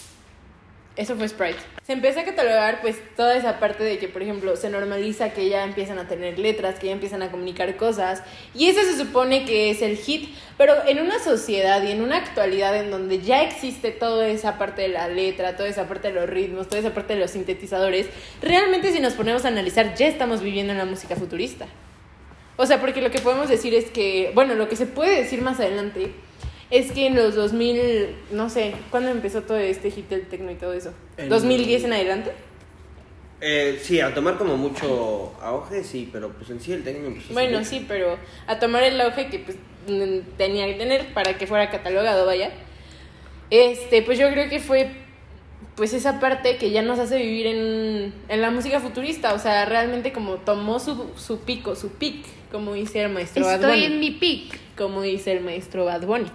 Eso 0.96 1.18
fue 1.18 1.28
Sprite. 1.28 1.60
Se 1.86 1.92
empieza 1.92 2.22
a 2.22 2.24
catalogar 2.24 2.80
pues 2.82 2.96
toda 3.18 3.36
esa 3.36 3.60
parte 3.60 3.84
de 3.84 3.98
que, 3.98 4.08
por 4.08 4.22
ejemplo, 4.22 4.56
se 4.56 4.70
normaliza 4.70 5.32
que 5.32 5.50
ya 5.50 5.66
empiezan 5.66 6.00
a 6.00 6.08
tener 6.08 6.40
letras, 6.40 6.80
que 6.80 6.88
ya 6.88 6.94
empiezan 6.94 7.22
a 7.22 7.32
comunicar 7.32 7.76
cosas. 7.76 8.24
Y 8.54 8.70
eso 8.70 8.82
se 8.82 8.98
supone 8.98 9.44
que 9.44 9.72
es 9.72 9.82
el 9.82 9.98
hit. 9.98 10.34
Pero 10.58 10.74
en 10.88 11.02
una 11.02 11.20
sociedad 11.20 11.84
y 11.84 11.92
en 11.92 12.02
una 12.02 12.16
actualidad 12.18 12.78
en 12.78 12.92
donde 12.92 13.20
ya 13.20 13.44
existe 13.44 13.92
toda 13.92 14.28
esa 14.28 14.58
parte 14.58 14.84
de 14.84 14.88
la 14.88 15.10
letra, 15.10 15.58
toda 15.58 15.68
esa 15.68 15.86
parte 15.86 16.08
de 16.08 16.14
los 16.14 16.30
ritmos, 16.30 16.70
toda 16.70 16.80
esa 16.80 16.94
parte 16.94 17.16
de 17.16 17.20
los 17.20 17.32
sintetizadores, 17.32 18.08
realmente 18.42 18.94
si 18.94 19.02
nos 19.02 19.14
ponemos 19.14 19.44
a 19.44 19.50
analizar 19.50 19.96
ya 19.96 20.08
estamos 20.08 20.42
viviendo 20.42 20.72
en 20.72 20.78
la 20.78 20.86
música 20.86 21.18
futurista. 21.18 21.68
O 22.56 22.66
sea, 22.66 22.80
porque 22.80 23.02
lo 23.02 23.12
que 23.12 23.20
podemos 23.20 23.50
decir 23.50 23.74
es 23.74 23.92
que, 23.92 24.32
bueno, 24.34 24.56
lo 24.56 24.70
que 24.70 24.78
se 24.78 24.86
puede 24.86 25.18
decir 25.18 25.42
más 25.42 25.60
adelante 25.60 26.14
es 26.72 26.92
que 26.92 27.08
en 27.08 27.16
los 27.16 27.36
2000, 27.36 28.16
no 28.32 28.50
sé, 28.50 28.74
¿cuándo 28.92 29.12
empezó 29.12 29.42
todo 29.44 29.58
este 29.58 29.92
hit 29.92 30.10
del 30.10 30.28
techno 30.28 30.52
y 30.52 30.56
todo 30.56 30.74
eso? 30.74 30.92
En- 31.18 31.30
¿2010 31.30 31.86
en 31.86 31.94
adelante? 31.94 32.32
Eh, 33.42 33.80
sí, 33.82 34.00
a 34.00 34.14
tomar 34.14 34.38
como 34.38 34.58
mucho 34.58 35.34
auge, 35.42 35.84
sí, 35.84 36.10
pero 36.12 36.30
pues 36.32 36.50
en 36.50 36.60
sí 36.62 36.72
el 36.74 36.84
técnico 36.84 37.08
empezó 37.08 37.34
Bueno, 37.34 37.64
sí, 37.64 37.86
pero 37.88 38.18
a 38.48 38.60
tomar 38.60 38.84
el 38.84 39.00
auge 39.02 39.28
que 39.28 39.40
pues 39.40 39.58
tenía 40.38 40.66
que 40.68 40.74
tener 40.76 41.14
para 41.14 41.38
que 41.38 41.46
fuera 41.46 41.70
catalogado, 41.70 42.26
vaya. 42.26 42.52
Este, 43.52 44.02
pues 44.02 44.18
yo 44.18 44.30
creo 44.32 44.50
que 44.50 44.60
fue 44.60 44.90
pues 45.76 45.94
esa 45.94 46.20
parte 46.22 46.56
que 46.58 46.72
ya 46.72 46.82
nos 46.82 46.98
hace 47.00 47.18
vivir 47.18 47.48
en, 47.48 48.14
en 48.30 48.42
la 48.42 48.50
música 48.50 48.80
futurista, 48.80 49.34
o 49.34 49.40
sea, 49.40 49.66
realmente 49.66 50.14
como 50.14 50.36
tomó 50.36 50.80
su, 50.80 51.12
su 51.18 51.40
pico, 51.42 51.76
su 51.76 51.90
pic, 51.90 52.26
como 52.52 52.74
dice 52.74 53.02
el 53.04 53.10
maestro 53.12 53.44
Bad 53.46 53.56
Estoy 53.56 53.72
Bunny. 53.82 53.86
en 53.86 54.00
mi 54.00 54.12
pick. 54.12 54.58
como 54.78 55.02
dice 55.02 55.34
el 55.34 55.42
maestro 55.44 55.84
Bad 55.86 56.06
Bunny. 56.06 56.32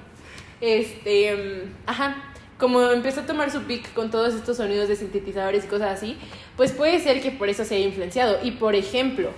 Este, 0.60 1.34
mm, 1.34 1.72
ajá, 1.86 2.30
como 2.58 2.90
empezó 2.90 3.20
a 3.20 3.26
tomar 3.26 3.50
su 3.50 3.62
pick 3.62 3.92
con 3.94 4.10
todos 4.10 4.34
estos 4.34 4.58
sonidos 4.58 4.88
de 4.88 4.96
sintetizadores 4.96 5.64
y 5.64 5.68
cosas 5.68 5.92
así, 5.92 6.18
pues 6.56 6.72
puede 6.72 7.00
ser 7.00 7.22
que 7.22 7.30
por 7.30 7.48
eso 7.48 7.64
se 7.64 7.76
haya 7.76 7.86
influenciado. 7.86 8.38
Y 8.42 8.52
por 8.52 8.74
ejemplo, 8.74 9.30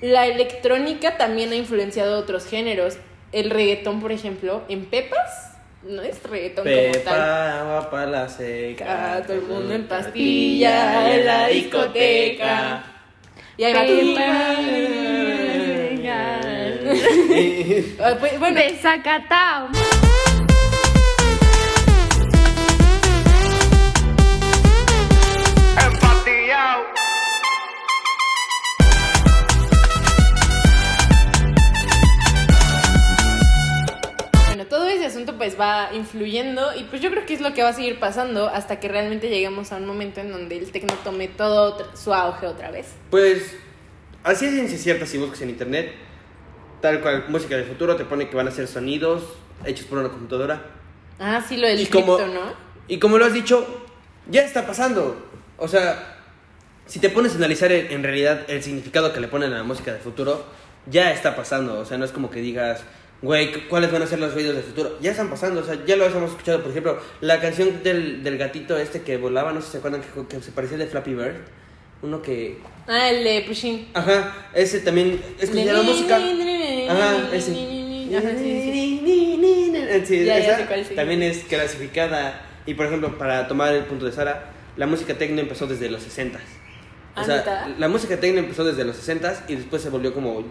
la 0.00 0.26
electrónica 0.26 1.16
también 1.16 1.50
ha 1.50 1.56
influenciado 1.56 2.18
otros 2.18 2.46
géneros. 2.46 2.96
El 3.32 3.50
reggaetón, 3.50 4.00
por 4.00 4.12
ejemplo, 4.12 4.62
en 4.68 4.86
Pepas, 4.86 5.58
no 5.82 6.02
es 6.02 6.22
reggaetón 6.22 6.64
como 6.64 6.76
tal. 6.76 6.92
Pepa, 6.92 7.64
va 7.64 7.90
pa' 7.90 8.06
la 8.06 8.28
seca. 8.28 9.14
Acá, 9.14 9.26
todo 9.26 9.36
el 9.36 9.42
mundo 9.42 9.74
en 9.74 9.88
pastilla, 9.88 11.14
en 11.14 11.26
la 11.26 11.48
discoteca. 11.48 12.84
Y 13.56 13.64
ahí 13.64 14.14
va. 14.14 14.56
Ah, 18.00 18.16
pues, 18.18 18.38
bueno. 18.40 18.60
Asunto 35.20 35.36
pues 35.38 35.58
va 35.60 35.90
influyendo 35.92 36.74
y 36.78 36.84
pues 36.84 37.02
yo 37.02 37.10
creo 37.10 37.26
que 37.26 37.34
es 37.34 37.40
lo 37.40 37.52
que 37.52 37.62
va 37.62 37.68
a 37.70 37.72
seguir 37.72 37.98
pasando 38.00 38.48
hasta 38.48 38.80
que 38.80 38.88
realmente 38.88 39.28
lleguemos 39.28 39.70
a 39.72 39.76
un 39.76 39.86
momento 39.86 40.20
en 40.20 40.32
donde 40.32 40.56
el 40.58 40.70
tecno 40.72 40.94
tome 41.04 41.28
todo 41.28 41.76
su 41.94 42.14
auge 42.14 42.46
otra 42.46 42.70
vez. 42.70 42.86
Pues, 43.10 43.54
así 44.24 44.46
es 44.46 44.52
ciencia 44.54 44.78
cierta 44.78 45.06
si 45.06 45.18
buscas 45.18 45.42
en 45.42 45.50
internet. 45.50 45.92
Tal 46.80 47.00
cual, 47.02 47.24
música 47.28 47.56
del 47.56 47.66
futuro 47.66 47.96
te 47.96 48.04
pone 48.06 48.30
que 48.30 48.36
van 48.36 48.48
a 48.48 48.50
ser 48.50 48.66
sonidos 48.66 49.22
hechos 49.66 49.84
por 49.86 49.98
una 49.98 50.08
computadora. 50.08 50.62
Ah, 51.18 51.44
sí, 51.46 51.58
lo 51.58 51.66
del 51.66 51.80
Y 51.80 51.86
como- 51.86 52.16
cripto, 52.16 52.32
¿no? 52.32 52.52
Y 52.88 52.98
como 52.98 53.18
lo 53.18 53.26
has 53.26 53.34
dicho, 53.34 53.84
ya 54.30 54.40
está 54.42 54.66
pasando. 54.66 55.28
O 55.58 55.68
sea, 55.68 56.16
si 56.86 56.98
te 56.98 57.10
pones 57.10 57.34
a 57.34 57.36
analizar 57.36 57.70
en, 57.70 57.92
en 57.92 58.02
realidad 58.02 58.46
el 58.48 58.62
significado 58.62 59.12
que 59.12 59.20
le 59.20 59.28
ponen 59.28 59.52
a 59.52 59.58
la 59.58 59.62
música 59.64 59.92
del 59.92 60.00
futuro, 60.00 60.46
ya 60.86 61.12
está 61.12 61.36
pasando. 61.36 61.78
O 61.78 61.84
sea, 61.84 61.98
no 61.98 62.06
es 62.06 62.12
como 62.12 62.30
que 62.30 62.40
digas, 62.40 62.82
güey, 63.22 63.52
cu- 63.52 63.60
¿cuáles 63.68 63.92
van 63.92 64.02
a 64.02 64.06
ser 64.06 64.18
los 64.18 64.34
ruidos 64.34 64.54
del 64.54 64.64
futuro? 64.64 64.98
Ya 65.00 65.10
están 65.10 65.28
pasando. 65.30 65.60
O 65.60 65.64
sea, 65.64 65.76
ya 65.86 65.96
lo 65.96 66.06
hemos 66.06 66.30
escuchado. 66.30 66.60
Por 66.62 66.70
ejemplo, 66.70 66.98
la 67.20 67.40
canción 67.40 67.82
del, 67.82 68.22
del 68.22 68.38
gatito 68.38 68.76
este 68.78 69.02
que 69.02 69.16
volaba, 69.16 69.52
no 69.52 69.60
sé 69.60 69.66
si 69.66 69.72
se 69.72 69.78
acuerdan, 69.78 70.00
que, 70.02 70.26
que 70.36 70.42
se 70.42 70.52
parecía 70.52 70.76
al 70.76 70.80
de 70.84 70.86
Flappy 70.88 71.14
Bird. 71.14 71.36
Uno 72.02 72.22
que... 72.22 72.58
Ah, 72.88 73.10
el 73.10 73.22
de 73.24 73.42
Pushin. 73.46 73.88
Ajá, 73.94 74.34
ese 74.54 74.80
también 74.80 75.20
es 75.38 75.50
que 75.50 75.64
la 75.66 75.82
música... 75.82 76.16
Ajá, 76.16 77.28
ese. 77.32 77.50
Ajá, 78.16 78.30
sí, 78.38 78.62
sí. 78.72 79.00
Sí, 80.06 80.24
Ya, 80.24 80.38
ya 80.38 80.44
esa 80.46 80.56
sé 80.58 80.66
cuál, 80.66 80.84
sí. 80.84 80.94
también 80.94 81.22
es 81.22 81.44
clasificada. 81.44 82.40
Y 82.66 82.74
por 82.74 82.86
ejemplo, 82.86 83.18
para 83.18 83.46
tomar 83.48 83.74
el 83.74 83.84
punto 83.84 84.06
de 84.06 84.12
Sara, 84.12 84.50
la 84.76 84.86
música 84.86 85.14
techno 85.14 85.40
empezó 85.40 85.66
desde 85.66 85.90
los 85.90 86.02
60 86.02 86.38
O 86.38 86.40
Ah, 87.16 87.24
sea, 87.24 87.74
la 87.78 87.88
música 87.88 88.16
techno 88.18 88.38
empezó 88.38 88.64
desde 88.64 88.84
los 88.84 88.96
60 88.96 89.44
y 89.48 89.56
después 89.56 89.82
se 89.82 89.90
volvió 89.90 90.14
como 90.14 90.44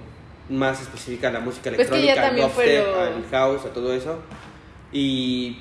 más 0.50 0.82
específica 0.82 1.28
a 1.30 1.32
la 1.32 1.40
música 1.40 1.70
Pues 1.76 1.90
electrónica, 1.90 2.28
al 2.28 2.36
dubstep, 2.36 2.86
lo- 2.88 3.00
al 3.02 3.26
house, 3.32 3.66
a 3.66 3.74
todo 3.74 3.94
eso. 3.94 4.20
Y 4.92 5.58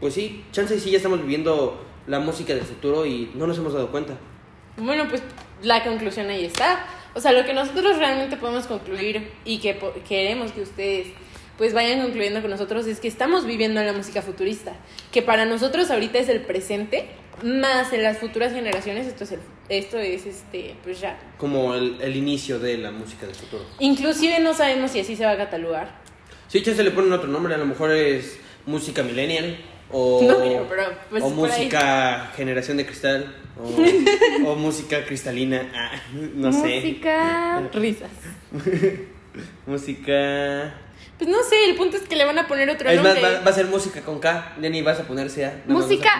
pues 0.00 0.14
sí, 0.14 0.44
chance 0.52 0.78
sí 0.78 0.90
ya 0.90 0.96
estamos 0.98 1.20
viviendo 1.20 1.84
la 2.06 2.20
música 2.20 2.54
del 2.54 2.64
futuro 2.64 3.04
y 3.06 3.30
no 3.34 3.46
nos 3.46 3.58
hemos 3.58 3.72
dado 3.74 3.90
cuenta. 3.90 4.14
Bueno, 4.76 5.06
pues 5.08 5.22
la 5.62 5.82
conclusión 5.82 6.28
ahí 6.30 6.44
está. 6.44 6.86
O 7.14 7.20
sea, 7.20 7.32
lo 7.32 7.44
que 7.44 7.52
nosotros 7.52 7.98
realmente 7.98 8.36
podemos 8.36 8.66
concluir 8.66 9.32
y 9.44 9.58
que 9.58 9.78
queremos 10.08 10.52
que 10.52 10.62
ustedes 10.62 11.08
pues 11.56 11.74
vayan 11.74 12.00
concluyendo 12.00 12.40
con 12.40 12.50
nosotros 12.52 12.86
es 12.86 13.00
que 13.00 13.08
estamos 13.08 13.44
viviendo 13.44 13.80
en 13.80 13.86
la 13.88 13.92
música 13.92 14.22
futurista, 14.22 14.74
que 15.10 15.22
para 15.22 15.44
nosotros 15.44 15.90
ahorita 15.90 16.18
es 16.20 16.28
el 16.28 16.42
presente, 16.42 17.08
más 17.42 17.92
en 17.92 18.02
las 18.02 18.18
futuras 18.18 18.52
generaciones 18.52 19.06
esto 19.06 19.24
es 19.24 19.32
el- 19.32 19.40
esto 19.68 19.98
es 19.98 20.24
este 20.26 20.74
pues 20.82 21.00
ya. 21.00 21.18
Como 21.36 21.74
el, 21.74 21.96
el 22.00 22.16
inicio 22.16 22.58
de 22.58 22.78
la 22.78 22.90
música 22.90 23.26
del 23.26 23.34
futuro. 23.34 23.64
Inclusive 23.80 24.40
no 24.40 24.54
sabemos 24.54 24.90
si 24.92 25.00
así 25.00 25.16
se 25.16 25.24
va 25.24 25.32
a 25.32 25.36
catalogar. 25.36 25.90
Sí, 26.48 26.62
chance 26.62 26.82
le 26.82 26.90
ponen 26.90 27.12
otro 27.12 27.28
nombre, 27.28 27.54
a 27.54 27.58
lo 27.58 27.66
mejor 27.66 27.92
es 27.92 28.38
música 28.66 29.02
millennial 29.02 29.58
o, 29.90 30.20
No 30.26 30.38
pero, 30.68 30.92
pues, 31.10 31.22
o 31.22 31.26
ahí. 31.26 31.32
música 31.34 32.32
generación 32.36 32.76
de 32.78 32.86
cristal 32.86 33.34
o, 33.60 34.46
o 34.50 34.54
música 34.54 35.04
cristalina, 35.04 35.70
ah, 35.74 36.00
no 36.34 36.52
sé. 36.52 36.76
Música. 36.80 37.68
Risas. 37.74 38.10
Música... 39.66 40.74
Pues 41.18 41.28
no 41.28 41.42
sé, 41.42 41.64
el 41.68 41.74
punto 41.76 41.96
es 41.96 42.04
que 42.04 42.14
le 42.14 42.24
van 42.24 42.38
a 42.38 42.46
poner 42.46 42.70
otro 42.70 42.88
Es 42.88 42.96
más, 43.02 43.14
nombre. 43.14 43.38
va, 43.38 43.40
va 43.40 43.50
a 43.50 43.52
ser 43.52 43.66
música 43.66 44.00
con 44.02 44.20
K, 44.20 44.54
ya 44.60 44.70
ni 44.70 44.82
vas 44.82 45.00
a 45.00 45.02
ponerse 45.04 45.44
A. 45.44 45.48
más 45.48 45.58
vas 45.66 45.84
a 45.84 45.88
Música 45.88 46.10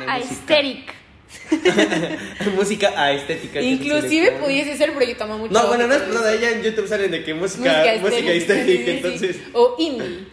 música 2.57 2.93
aestética. 2.97 3.61
Inclusive 3.61 4.33
pudiese 4.33 4.77
ser 4.77 4.93
porque 4.93 5.15
toma 5.15 5.37
mucho. 5.37 5.53
No, 5.53 5.67
bueno, 5.69 5.87
no 5.87 5.95
es 5.95 6.09
nada, 6.09 6.35
ya 6.37 6.51
en 6.51 6.63
YouTube 6.63 6.89
salen 6.89 7.11
de 7.11 7.25
que 7.25 7.35
música, 7.35 7.85
Música 8.01 8.33
estética, 8.33 8.91
entonces... 8.91 9.41
O 9.53 9.77
indie. 9.79 10.27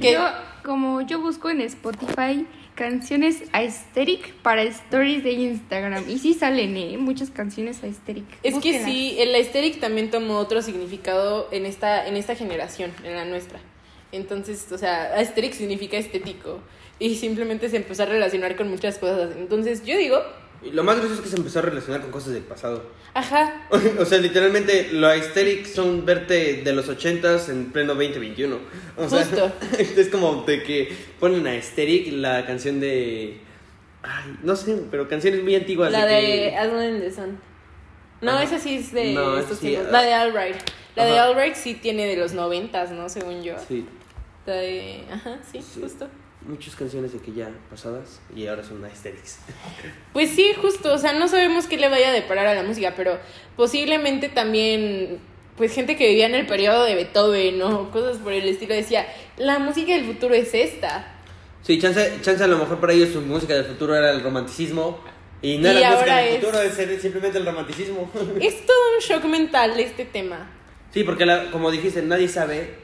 Yo, 0.00 0.28
como 0.62 1.00
yo 1.02 1.20
busco 1.20 1.50
en 1.50 1.62
Spotify 1.62 2.46
canciones 2.74 3.44
aesthetic 3.52 4.32
para 4.42 4.62
stories 4.62 5.22
de 5.24 5.32
Instagram. 5.32 6.08
Y 6.08 6.18
sí 6.18 6.34
salen, 6.34 6.76
¿eh? 6.76 6.96
Muchas 6.98 7.30
canciones 7.30 7.82
aesthetic. 7.82 8.24
Es 8.42 8.56
que 8.58 8.84
sí, 8.84 9.16
el 9.18 9.34
aesthetic 9.34 9.80
también 9.80 10.10
tomó 10.10 10.38
otro 10.38 10.62
significado 10.62 11.48
en 11.52 11.66
esta, 11.66 12.06
en 12.06 12.16
esta 12.16 12.34
generación, 12.34 12.92
en 13.04 13.14
la 13.14 13.24
nuestra. 13.24 13.60
Entonces, 14.10 14.70
o 14.72 14.78
sea, 14.78 15.14
aesthetic 15.16 15.52
significa 15.52 15.96
estético. 15.96 16.60
Y 17.02 17.16
simplemente 17.16 17.68
se 17.68 17.76
empezó 17.78 18.04
a 18.04 18.06
relacionar 18.06 18.54
con 18.56 18.68
muchas 18.68 18.98
cosas. 18.98 19.30
Entonces, 19.36 19.84
yo 19.84 19.96
digo, 19.98 20.22
Y 20.62 20.70
lo 20.70 20.84
más 20.84 20.94
gracioso 20.96 21.16
es 21.16 21.20
que 21.22 21.28
se 21.30 21.36
empezó 21.36 21.58
a 21.58 21.62
relacionar 21.62 22.00
con 22.02 22.10
cosas 22.12 22.32
del 22.34 22.44
pasado. 22.44 22.84
ajá, 23.14 23.66
o 23.98 24.04
sea, 24.04 24.18
literalmente, 24.18 24.88
lo 24.92 25.08
aesthetic 25.08 25.66
son 25.66 26.06
verte 26.06 26.62
de 26.62 26.72
los 26.72 26.88
80s 26.88 27.48
en 27.48 27.72
pleno 27.72 27.94
2021. 27.94 28.56
O 28.96 29.08
sea, 29.08 29.24
Justo. 29.24 29.52
es 29.78 30.08
como 30.10 30.42
de 30.44 30.62
que 30.62 30.92
ponen 31.18 31.46
a 31.48 31.50
aesthetic 31.50 32.12
la 32.12 32.46
canción 32.46 32.78
de... 32.78 33.40
Ay, 34.04 34.36
no 34.44 34.54
sé, 34.54 34.76
pero 34.90 35.08
canciones 35.08 35.42
muy 35.42 35.54
antiguas. 35.56 35.90
la 35.90 36.06
de 36.06 36.14
de 36.14 36.20
que- 36.20 37.00
the 37.00 37.10
Sun. 37.12 37.38
No, 38.20 38.32
Ajá. 38.32 38.44
esa 38.44 38.58
sí 38.60 38.76
es 38.76 38.92
de 38.92 39.12
No, 39.14 39.36
estos 39.38 39.58
sí, 39.58 39.66
tiempos. 39.70 39.88
ah. 39.88 39.92
La 39.92 40.02
de 40.02 40.12
Albright. 40.14 40.56
La 40.94 41.04
de. 41.06 41.18
Albright 41.18 41.54
sí 41.56 41.74
tiene 41.74 42.06
de 42.06 42.16
los 42.16 42.32
noventas, 42.34 42.92
¿no? 42.92 43.08
Según 43.08 43.42
yo. 43.42 43.54
Sí, 43.66 43.84
La 44.46 44.54
de... 44.54 45.04
Ajá, 45.10 45.38
sí, 45.50 45.60
Sí. 45.60 45.80
justo. 45.82 46.06
Muchas 46.46 46.74
canciones 46.76 47.12
de 47.12 47.18
que 47.20 47.32
ya 47.32 47.50
pasadas 47.70 48.20
y 48.34 48.46
ahora 48.46 48.62
son 48.64 48.84
aesthetics. 48.84 49.38
Pues 50.12 50.30
sí, 50.30 50.52
justo, 50.60 50.92
o 50.92 50.98
sea, 50.98 51.12
no 51.12 51.28
sabemos 51.28 51.66
qué 51.66 51.76
le 51.76 51.88
vaya 51.88 52.08
a 52.08 52.12
deparar 52.12 52.46
a 52.46 52.54
la 52.54 52.62
música, 52.62 52.94
pero 52.96 53.18
posiblemente 53.56 54.28
también, 54.28 55.18
pues 55.56 55.72
gente 55.72 55.96
que 55.96 56.08
vivía 56.08 56.26
en 56.26 56.34
el 56.34 56.46
periodo 56.46 56.84
de 56.84 56.94
Beethoven 56.94 57.60
o 57.62 57.90
cosas 57.90 58.18
por 58.18 58.32
el 58.32 58.48
estilo 58.48 58.74
decía, 58.74 59.06
la 59.36 59.58
música 59.58 59.92
del 59.94 60.04
futuro 60.04 60.34
es 60.34 60.54
esta. 60.54 61.14
Sí, 61.62 61.78
chance, 61.78 62.18
chance 62.22 62.42
a 62.42 62.46
lo 62.48 62.58
mejor 62.58 62.80
para 62.80 62.92
ellos 62.92 63.10
su 63.10 63.20
música 63.20 63.54
del 63.54 63.64
futuro 63.64 63.94
era 63.94 64.10
el 64.10 64.22
romanticismo 64.22 64.98
y 65.40 65.58
no 65.58 65.68
Y 65.72 65.76
era 65.76 65.90
música 65.92 66.00
ahora 66.00 66.16
del 66.18 66.28
es- 66.34 66.40
futuro, 66.40 66.60
es 66.62 67.02
simplemente 67.02 67.38
el 67.38 67.46
romanticismo. 67.46 68.10
Es 68.40 68.66
todo 68.66 68.76
un 68.96 69.00
shock 69.00 69.24
mental 69.24 69.78
este 69.78 70.04
tema. 70.04 70.50
Sí, 70.92 71.04
porque 71.04 71.24
la- 71.24 71.50
como 71.50 71.70
dijiste, 71.70 72.02
nadie 72.02 72.28
sabe 72.28 72.74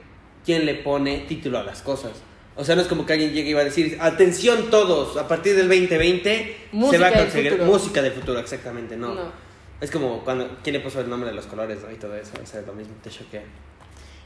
quién 0.45 0.65
le 0.65 0.75
pone 0.75 1.19
título 1.29 1.59
a 1.59 1.65
las 1.65 1.83
cosas. 1.83 2.13
O 2.59 2.65
sea, 2.65 2.75
no 2.75 2.83
es 2.83 2.89
como 2.89 3.07
que 3.07 3.13
alguien 3.13 3.33
llegue 3.33 3.51
y 3.51 3.53
va 3.53 3.61
a 3.61 3.65
decir, 3.65 3.97
atención 4.01 4.69
todos, 4.69 5.17
a 5.17 5.29
partir 5.29 5.55
del 5.55 5.69
2020 5.69 6.29
se 6.29 6.77
Música 6.77 7.01
va 7.01 7.07
a 7.07 7.13
conseguir 7.13 7.53
futuro". 7.53 7.71
música 7.73 8.03
del 8.03 8.13
futuro, 8.13 8.41
exactamente, 8.41 8.97
no. 8.97 9.15
No. 9.15 9.33
Es 9.81 9.93
como 9.93 10.25
cuando, 10.25 10.59
¿quién 10.65 10.75
le 10.75 10.81
puso 10.81 11.01
el 11.01 11.09
nombre 11.09 11.31
de 11.31 11.37
los 11.37 11.47
colores 11.47 11.79
¿no? 11.85 11.93
y 11.93 11.95
todo 11.95 12.17
eso? 12.17 12.33
O 12.43 12.45
sea, 12.45 12.61
lo 12.63 12.73
mismo, 12.73 12.95
te 13.01 13.11
choquea. 13.11 13.43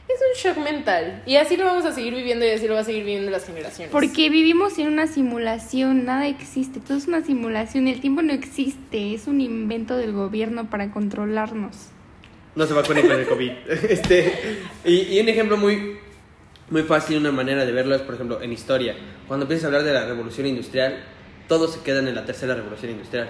Es 0.07 0.19
un 0.19 0.51
shock 0.51 0.63
mental. 0.63 1.21
Y 1.27 1.35
así 1.35 1.57
lo 1.57 1.65
vamos 1.65 1.85
a 1.85 1.91
seguir 1.91 2.15
viviendo 2.15 2.43
y 2.43 2.49
así 2.49 2.67
lo 2.67 2.73
va 2.73 2.79
a 2.79 2.83
seguir 2.83 3.03
viviendo 3.03 3.29
las 3.29 3.45
generaciones. 3.45 3.91
Porque 3.91 4.31
vivimos 4.31 4.79
en 4.79 4.87
una 4.87 5.05
simulación, 5.05 6.03
nada 6.03 6.27
existe, 6.27 6.79
todo 6.79 6.97
es 6.97 7.07
una 7.07 7.23
simulación, 7.23 7.87
el 7.87 8.01
tiempo 8.01 8.23
no 8.23 8.33
existe, 8.33 9.13
es 9.13 9.27
un 9.27 9.41
invento 9.41 9.95
del 9.95 10.11
gobierno 10.11 10.71
para 10.71 10.89
controlarnos. 10.89 11.75
No 12.55 12.65
se 12.65 12.73
va 12.73 12.81
con 12.81 12.97
el 12.97 13.27
COVID. 13.27 13.51
este, 13.89 14.33
y, 14.83 15.17
y 15.17 15.19
un 15.19 15.29
ejemplo 15.29 15.55
muy, 15.55 15.97
muy 16.69 16.83
fácil, 16.83 17.17
una 17.17 17.31
manera 17.31 17.65
de 17.65 17.71
verlo 17.71 17.95
es, 17.95 18.01
por 18.01 18.15
ejemplo, 18.15 18.41
en 18.41 18.51
historia. 18.51 18.95
Cuando 19.27 19.43
empiezas 19.43 19.65
a 19.65 19.67
hablar 19.67 19.83
de 19.83 19.93
la 19.93 20.05
revolución 20.05 20.47
industrial, 20.47 21.03
todos 21.47 21.73
se 21.73 21.81
quedan 21.81 22.07
en 22.07 22.15
la 22.15 22.25
tercera 22.25 22.55
revolución 22.55 22.91
industrial. 22.91 23.29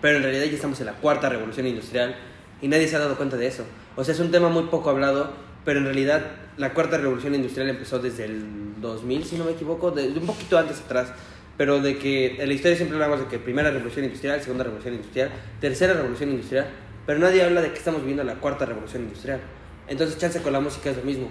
Pero 0.00 0.18
en 0.18 0.22
realidad 0.22 0.44
ya 0.44 0.52
estamos 0.52 0.78
en 0.80 0.86
la 0.86 0.92
cuarta 0.94 1.28
revolución 1.28 1.66
industrial 1.66 2.14
y 2.60 2.68
nadie 2.68 2.86
se 2.86 2.96
ha 2.96 2.98
dado 2.98 3.16
cuenta 3.16 3.36
de 3.36 3.46
eso. 3.46 3.64
O 3.96 4.04
sea, 4.04 4.14
es 4.14 4.20
un 4.20 4.30
tema 4.30 4.48
muy 4.48 4.64
poco 4.64 4.90
hablado, 4.90 5.32
pero 5.64 5.78
en 5.78 5.86
realidad 5.86 6.22
la 6.56 6.74
cuarta 6.74 6.98
revolución 6.98 7.34
industrial 7.34 7.70
empezó 7.70 7.98
desde 7.98 8.26
el 8.26 8.80
2000, 8.80 9.24
si 9.24 9.36
no 9.36 9.44
me 9.44 9.52
equivoco, 9.52 9.90
de, 9.90 10.08
un 10.08 10.26
poquito 10.26 10.58
antes 10.58 10.80
atrás. 10.80 11.12
Pero 11.56 11.80
de 11.80 11.98
que 11.98 12.42
en 12.42 12.48
la 12.48 12.54
historia 12.54 12.76
siempre 12.76 12.96
hablamos 12.96 13.20
de 13.20 13.26
que 13.26 13.38
primera 13.38 13.70
revolución 13.70 14.04
industrial, 14.04 14.40
segunda 14.42 14.64
revolución 14.64 14.94
industrial, 14.94 15.30
tercera 15.60 15.94
revolución 15.94 16.30
industrial, 16.30 16.66
pero 17.06 17.18
nadie 17.18 17.42
habla 17.42 17.62
de 17.62 17.70
que 17.70 17.78
estamos 17.78 18.00
viviendo 18.00 18.24
la 18.24 18.34
cuarta 18.34 18.66
revolución 18.66 19.04
industrial. 19.04 19.40
Entonces, 19.86 20.18
chance 20.18 20.42
con 20.42 20.52
la 20.52 20.60
música 20.60 20.90
es 20.90 20.96
lo 20.96 21.04
mismo. 21.04 21.30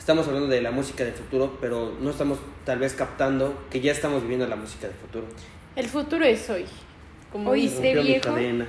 Estamos 0.00 0.26
hablando 0.26 0.48
de 0.48 0.62
la 0.62 0.70
música 0.70 1.04
del 1.04 1.12
futuro, 1.12 1.58
pero 1.60 1.94
no 2.00 2.08
estamos 2.08 2.38
tal 2.64 2.78
vez 2.78 2.94
captando 2.94 3.66
que 3.70 3.82
ya 3.82 3.92
estamos 3.92 4.22
viviendo 4.22 4.48
la 4.48 4.56
música 4.56 4.86
del 4.86 4.96
futuro. 4.96 5.26
El 5.76 5.86
futuro 5.88 6.24
es 6.24 6.48
hoy. 6.48 6.64
Como 7.30 7.50
Hoy 7.50 7.60
dice, 7.60 7.74
¿Este 7.76 7.94
Rompió 7.94 8.02
mi 8.02 8.08
viejo? 8.08 8.24
cadena. 8.34 8.66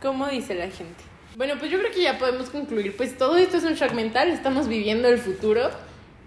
como 0.00 0.28
dice 0.28 0.54
la 0.54 0.70
gente. 0.70 1.02
Bueno, 1.36 1.54
pues 1.58 1.72
yo 1.72 1.80
creo 1.80 1.90
que 1.90 2.00
ya 2.00 2.16
podemos 2.16 2.48
concluir. 2.50 2.96
Pues 2.96 3.18
todo 3.18 3.36
esto 3.36 3.56
es 3.56 3.64
un 3.64 3.74
shock 3.74 3.92
mental. 3.92 4.28
Estamos 4.28 4.68
viviendo 4.68 5.08
el 5.08 5.18
futuro 5.18 5.68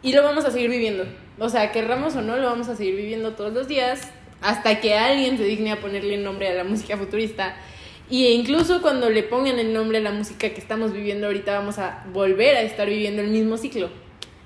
y 0.01 0.11
lo 0.11 0.21
vamos 0.21 0.43
a 0.43 0.51
seguir 0.51 0.69
viviendo. 0.69 1.05
O 1.39 1.47
sea, 1.47 1.71
querramos 1.71 2.17
o 2.17 2.21
no, 2.21 2.35
lo 2.35 2.47
vamos 2.47 2.67
a 2.67 2.75
seguir 2.75 2.97
viviendo 2.97 3.31
todos 3.35 3.53
los 3.53 3.69
días 3.69 4.01
hasta 4.41 4.81
que 4.81 4.95
alguien 4.97 5.37
se 5.37 5.45
digne 5.45 5.71
a 5.71 5.79
ponerle 5.79 6.17
nombre 6.17 6.49
a 6.49 6.53
la 6.53 6.65
música 6.65 6.97
futurista. 6.97 7.55
Y 8.09 8.27
incluso 8.27 8.81
cuando 8.81 9.09
le 9.09 9.23
pongan 9.23 9.59
el 9.59 9.71
nombre 9.71 9.99
a 9.99 10.01
la 10.01 10.11
música 10.11 10.49
que 10.49 10.59
estamos 10.59 10.91
viviendo 10.91 11.27
ahorita, 11.27 11.57
vamos 11.57 11.79
a 11.79 12.03
volver 12.11 12.57
a 12.57 12.61
estar 12.63 12.89
viviendo 12.89 13.21
el 13.21 13.29
mismo 13.29 13.55
ciclo. 13.55 13.89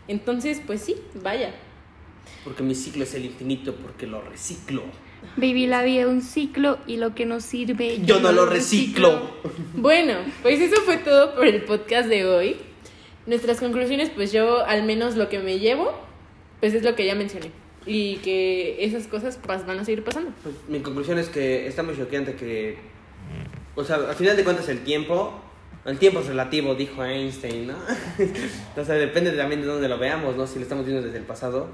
Entonces, 0.08 0.62
pues 0.65 0.82
sí, 0.82 0.96
vaya. 1.24 1.54
Porque 2.44 2.63
mi 2.63 2.76
ciclo 2.76 3.04
es 3.04 3.13
el 3.15 3.26
infinito, 3.26 3.76
porque 3.76 4.08
lo 4.08 4.22
reciclo. 4.22 4.84
Baby, 5.38 5.65
la 5.68 5.82
vida 5.84 6.02
es 6.02 6.08
un 6.08 6.22
ciclo 6.22 6.78
y 6.86 6.98
lo 6.98 7.15
que 7.15 7.26
nos 7.26 7.44
sirve 7.44 8.00
Yo 8.06 8.20
no 8.20 8.32
lo 8.32 8.46
reciclo. 8.46 9.32
Bueno, 9.76 10.13
pues 10.44 10.60
eso 10.62 10.82
fue 10.82 10.98
todo 10.98 11.34
por 11.36 11.48
el 11.48 11.63
podcast 11.63 12.08
de 12.08 12.26
hoy. 12.26 12.58
Nuestras 13.26 13.60
conclusiones, 13.60 14.12
pues 14.12 14.32
yo 14.32 14.63
al 14.65 14.84
menos 14.84 15.15
lo 15.15 15.30
que 15.30 15.39
me 15.39 15.58
llevo, 15.58 15.91
pues 16.60 16.74
es 16.76 16.84
lo 16.84 16.96
que 16.96 17.06
ya 17.08 17.15
mencioné. 17.15 17.50
Y 17.88 18.18
que 18.18 18.84
esas 18.86 19.08
cosas 19.08 19.41
pas- 19.41 19.65
van 19.65 19.80
a 19.80 19.86
seguir 19.86 20.04
pasando. 20.04 20.32
Pues, 20.44 20.56
mi 20.68 20.80
conclusión 20.80 21.18
es 21.18 21.30
que 21.30 21.68
está 21.68 21.82
muy 21.84 21.96
choqueante 21.98 22.36
que. 22.36 22.78
O 23.76 23.84
sea, 23.84 23.96
al 23.98 24.15
final 24.15 24.36
de 24.38 24.44
cuentas, 24.44 24.70
el 24.70 24.84
tiempo. 24.84 25.41
El 25.86 26.00
tiempo 26.00 26.19
es 26.19 26.26
relativo, 26.28 26.74
dijo 26.76 27.04
Einstein, 27.04 27.67
¿no? 27.67 27.76
o 28.82 28.84
sea, 28.86 28.95
depende 28.95 29.32
también 29.34 29.62
de 29.62 29.67
dónde 29.67 29.88
lo 29.88 29.98
veamos, 30.00 30.36
¿no? 30.36 30.48
Si 30.48 30.56
lo 30.56 30.63
estamos 30.63 30.86
viendo 30.86 31.04
desde 31.06 31.17
el 31.19 31.24
pasado, 31.26 31.67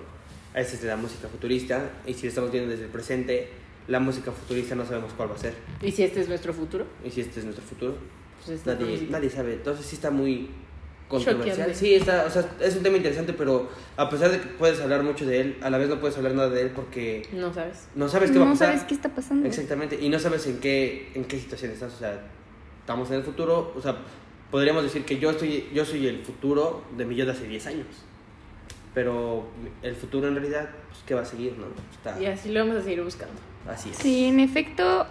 esa 0.53 0.75
es 0.75 0.81
de 0.81 0.87
la 0.89 0.97
música 0.97 1.27
futurista. 1.29 1.89
Y 2.05 2.13
si 2.13 2.23
lo 2.23 2.29
estamos 2.29 2.51
viendo 2.51 2.69
desde 2.69 2.83
el 2.85 2.89
presente, 2.89 3.49
la 3.87 3.99
música 4.01 4.31
futurista 4.31 4.75
no 4.75 4.85
sabemos 4.85 5.13
cuál 5.15 5.31
va 5.31 5.35
a 5.35 5.37
ser. 5.37 5.53
Y 5.81 5.91
si 5.91 6.03
este 6.03 6.19
es 6.21 6.27
nuestro 6.27 6.53
futuro, 6.53 6.85
Y 7.05 7.09
si 7.09 7.21
este 7.21 7.39
es 7.39 7.45
nuestro 7.45 7.65
futuro, 7.65 7.95
pues 8.45 8.57
esta 8.59 8.73
nadie, 8.73 8.91
música. 8.91 9.11
nadie 9.11 9.29
sabe. 9.29 9.53
Entonces 9.53 9.85
sí 9.85 9.95
está 9.95 10.11
muy 10.11 10.49
controversial. 11.07 11.73
Sí, 11.73 11.93
está, 11.93 12.25
o 12.25 12.29
sea, 12.29 12.45
es 12.59 12.75
un 12.75 12.83
tema 12.83 12.97
interesante, 12.97 13.31
pero 13.33 13.69
a 13.97 14.09
pesar 14.09 14.29
de 14.31 14.41
que 14.41 14.47
puedes 14.47 14.79
hablar 14.81 15.03
mucho 15.03 15.25
de 15.25 15.39
él, 15.41 15.57
a 15.61 15.69
la 15.69 15.77
vez 15.77 15.87
no 15.89 15.99
puedes 16.01 16.17
hablar 16.17 16.33
nada 16.35 16.49
de 16.49 16.61
él 16.63 16.71
porque 16.75 17.27
No 17.31 17.53
sabes. 17.53 17.87
no 17.95 18.09
sabes 18.09 18.31
qué 18.31 18.39
va 18.39 18.43
a 18.43 18.47
No 18.47 18.53
pasar. 18.55 18.67
sabes 18.69 18.83
qué 18.83 18.93
está 18.93 19.09
pasando. 19.09 19.47
Exactamente, 19.47 19.97
y 20.01 20.09
no 20.09 20.19
sabes 20.19 20.47
en 20.47 20.59
qué, 20.59 21.11
en 21.15 21.23
qué 21.25 21.39
situación 21.39 21.71
estás, 21.71 21.93
o 21.93 21.97
sea, 21.97 22.21
estamos 22.81 23.09
en 23.09 23.17
el 23.17 23.23
futuro, 23.23 23.73
o 23.75 23.81
sea, 23.81 23.95
podríamos 24.49 24.83
decir 24.83 25.05
que 25.05 25.17
yo, 25.17 25.29
estoy, 25.31 25.69
yo 25.73 25.85
soy 25.85 26.07
el 26.07 26.19
futuro 26.19 26.83
de 26.97 27.05
mi 27.05 27.15
yo 27.15 27.25
de 27.25 27.31
hace 27.31 27.47
10 27.47 27.67
años, 27.67 27.87
pero 28.93 29.45
el 29.81 29.95
futuro 29.95 30.27
en 30.27 30.35
realidad, 30.35 30.69
pues, 30.89 30.99
¿qué 31.05 31.13
va 31.15 31.21
a 31.21 31.25
seguir, 31.25 31.55
no? 31.57 31.65
Está, 31.91 32.21
Y 32.21 32.25
así 32.25 32.49
lo 32.51 32.59
vamos 32.61 32.77
a 32.77 32.83
seguir 32.83 33.01
buscando. 33.03 33.35
así 33.67 33.89
es. 33.89 33.95
Sí, 33.97 34.25
en 34.25 34.39
efecto, 34.39 35.05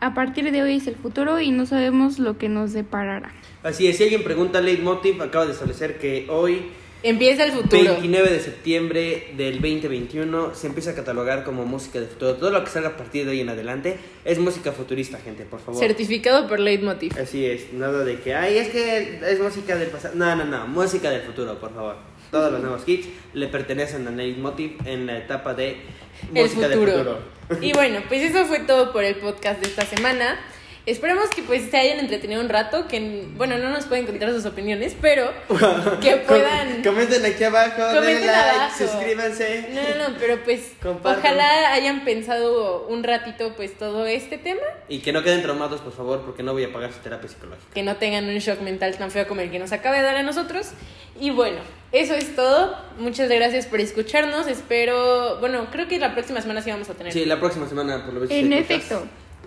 a 0.00 0.14
partir 0.14 0.50
de 0.52 0.62
hoy 0.62 0.76
es 0.76 0.86
el 0.86 0.96
futuro 0.96 1.40
y 1.40 1.50
no 1.50 1.64
sabemos 1.66 2.18
lo 2.18 2.36
que 2.36 2.48
nos 2.48 2.72
deparará. 2.72 3.32
Así 3.62 3.86
es, 3.88 3.96
si 3.96 4.02
alguien 4.04 4.22
pregunta, 4.24 4.60
Leitmotiv 4.60 5.22
acaba 5.22 5.46
de 5.46 5.52
establecer 5.52 5.98
que 5.98 6.26
hoy, 6.28 6.66
Empieza 7.02 7.44
el 7.44 7.52
futuro. 7.52 7.80
29 7.84 8.28
de 8.30 8.40
septiembre 8.40 9.28
del 9.36 9.60
2021, 9.60 10.54
se 10.54 10.66
empieza 10.66 10.90
a 10.90 10.94
catalogar 10.94 11.44
como 11.44 11.64
música 11.64 12.00
de 12.00 12.06
futuro. 12.06 12.34
Todo 12.34 12.50
lo 12.50 12.64
que 12.64 12.70
salga 12.70 12.88
a 12.90 12.96
partir 12.96 13.24
de 13.24 13.30
hoy 13.30 13.40
en 13.40 13.48
adelante 13.48 13.98
es 14.24 14.38
música 14.40 14.72
futurista, 14.72 15.18
gente, 15.18 15.44
por 15.44 15.60
favor. 15.60 15.78
Certificado 15.80 16.48
por 16.48 16.58
Leitmotiv. 16.58 17.12
Así 17.16 17.46
es, 17.46 17.72
nada 17.72 18.04
de 18.04 18.18
que, 18.18 18.34
ay, 18.34 18.58
es 18.58 18.68
que 18.70 19.20
es 19.22 19.40
música 19.40 19.76
del 19.76 19.90
pasado. 19.90 20.16
No, 20.16 20.34
no, 20.34 20.44
no, 20.44 20.66
música 20.66 21.08
del 21.10 21.22
futuro, 21.22 21.58
por 21.60 21.72
favor. 21.72 21.96
Todos 22.32 22.50
los 22.50 22.60
nuevos 22.60 22.82
hits 22.86 23.08
le 23.32 23.46
pertenecen 23.46 24.06
a 24.08 24.10
Leitmotiv 24.10 24.72
en 24.84 25.06
la 25.06 25.18
etapa 25.18 25.54
de 25.54 25.76
El 26.34 26.42
música 26.42 26.68
futuro. 26.68 26.86
del 26.92 26.98
futuro. 26.98 27.18
Y 27.62 27.72
bueno, 27.74 28.00
pues 28.08 28.22
eso 28.22 28.44
fue 28.44 28.58
todo 28.60 28.92
por 28.92 29.04
el 29.04 29.14
podcast 29.16 29.60
de 29.62 29.68
esta 29.68 29.86
semana. 29.86 30.38
Esperamos 30.90 31.28
que 31.30 31.42
pues 31.42 31.70
se 31.70 31.76
hayan 31.76 31.98
entretenido 31.98 32.40
un 32.40 32.48
rato, 32.48 32.88
que 32.88 33.26
bueno, 33.36 33.58
no 33.58 33.70
nos 33.70 33.84
pueden 33.86 34.06
contar 34.06 34.30
sus 34.30 34.44
opiniones, 34.46 34.96
pero 35.00 35.30
que 36.00 36.16
puedan... 36.16 36.82
Com- 36.82 36.94
comenten 36.94 37.24
aquí 37.26 37.44
abajo, 37.44 37.82
denle 37.84 37.98
Comenten 38.00 38.26
like, 38.26 38.38
abajo. 38.56 38.78
suscríbanse. 38.78 39.68
No, 39.72 39.82
no, 39.82 40.08
no, 40.10 40.16
pero 40.18 40.42
pues 40.44 40.72
Compartan. 40.82 41.20
ojalá 41.24 41.72
hayan 41.72 42.04
pensado 42.04 42.86
un 42.88 43.02
ratito 43.04 43.52
pues 43.56 43.76
todo 43.76 44.06
este 44.06 44.38
tema, 44.38 44.62
Y 44.88 45.00
que 45.00 45.12
no 45.12 45.22
queden 45.22 45.42
traumados, 45.42 45.80
por 45.80 45.92
favor, 45.92 46.22
porque 46.22 46.42
no 46.42 46.52
voy 46.52 46.64
a 46.64 46.72
pagar 46.72 46.92
su 46.92 47.00
terapia 47.00 47.28
psicológica. 47.28 47.72
que 47.74 47.82
no 47.82 47.96
tengan 47.96 48.24
un 48.28 48.38
shock 48.38 48.60
mental 48.60 48.96
tan 48.96 49.10
feo 49.10 49.28
como 49.28 49.40
el 49.42 49.50
que 49.50 49.58
nos 49.58 49.72
acaba 49.72 49.96
de 49.96 50.02
dar 50.02 50.16
a 50.16 50.22
nosotros. 50.22 50.70
Y 51.20 51.30
bueno, 51.30 51.58
eso 51.92 52.14
es 52.14 52.34
todo. 52.36 52.76
Muchas 52.98 53.28
gracias 53.28 53.66
por 53.66 53.80
escucharnos. 53.80 54.46
Espero, 54.46 55.38
bueno, 55.40 55.66
creo 55.72 55.88
que 55.88 55.98
la 55.98 56.14
próxima 56.14 56.40
semana 56.40 56.62
sí 56.62 56.70
vamos 56.70 56.88
a 56.88 56.94
tener. 56.94 57.12
Sí, 57.12 57.24
la 57.24 57.40
próxima 57.40 57.68
semana, 57.68 58.04
por 58.04 58.14
lo 58.14 58.20
menos. 58.20 58.30
En 58.34 58.52
efecto. 58.52 59.04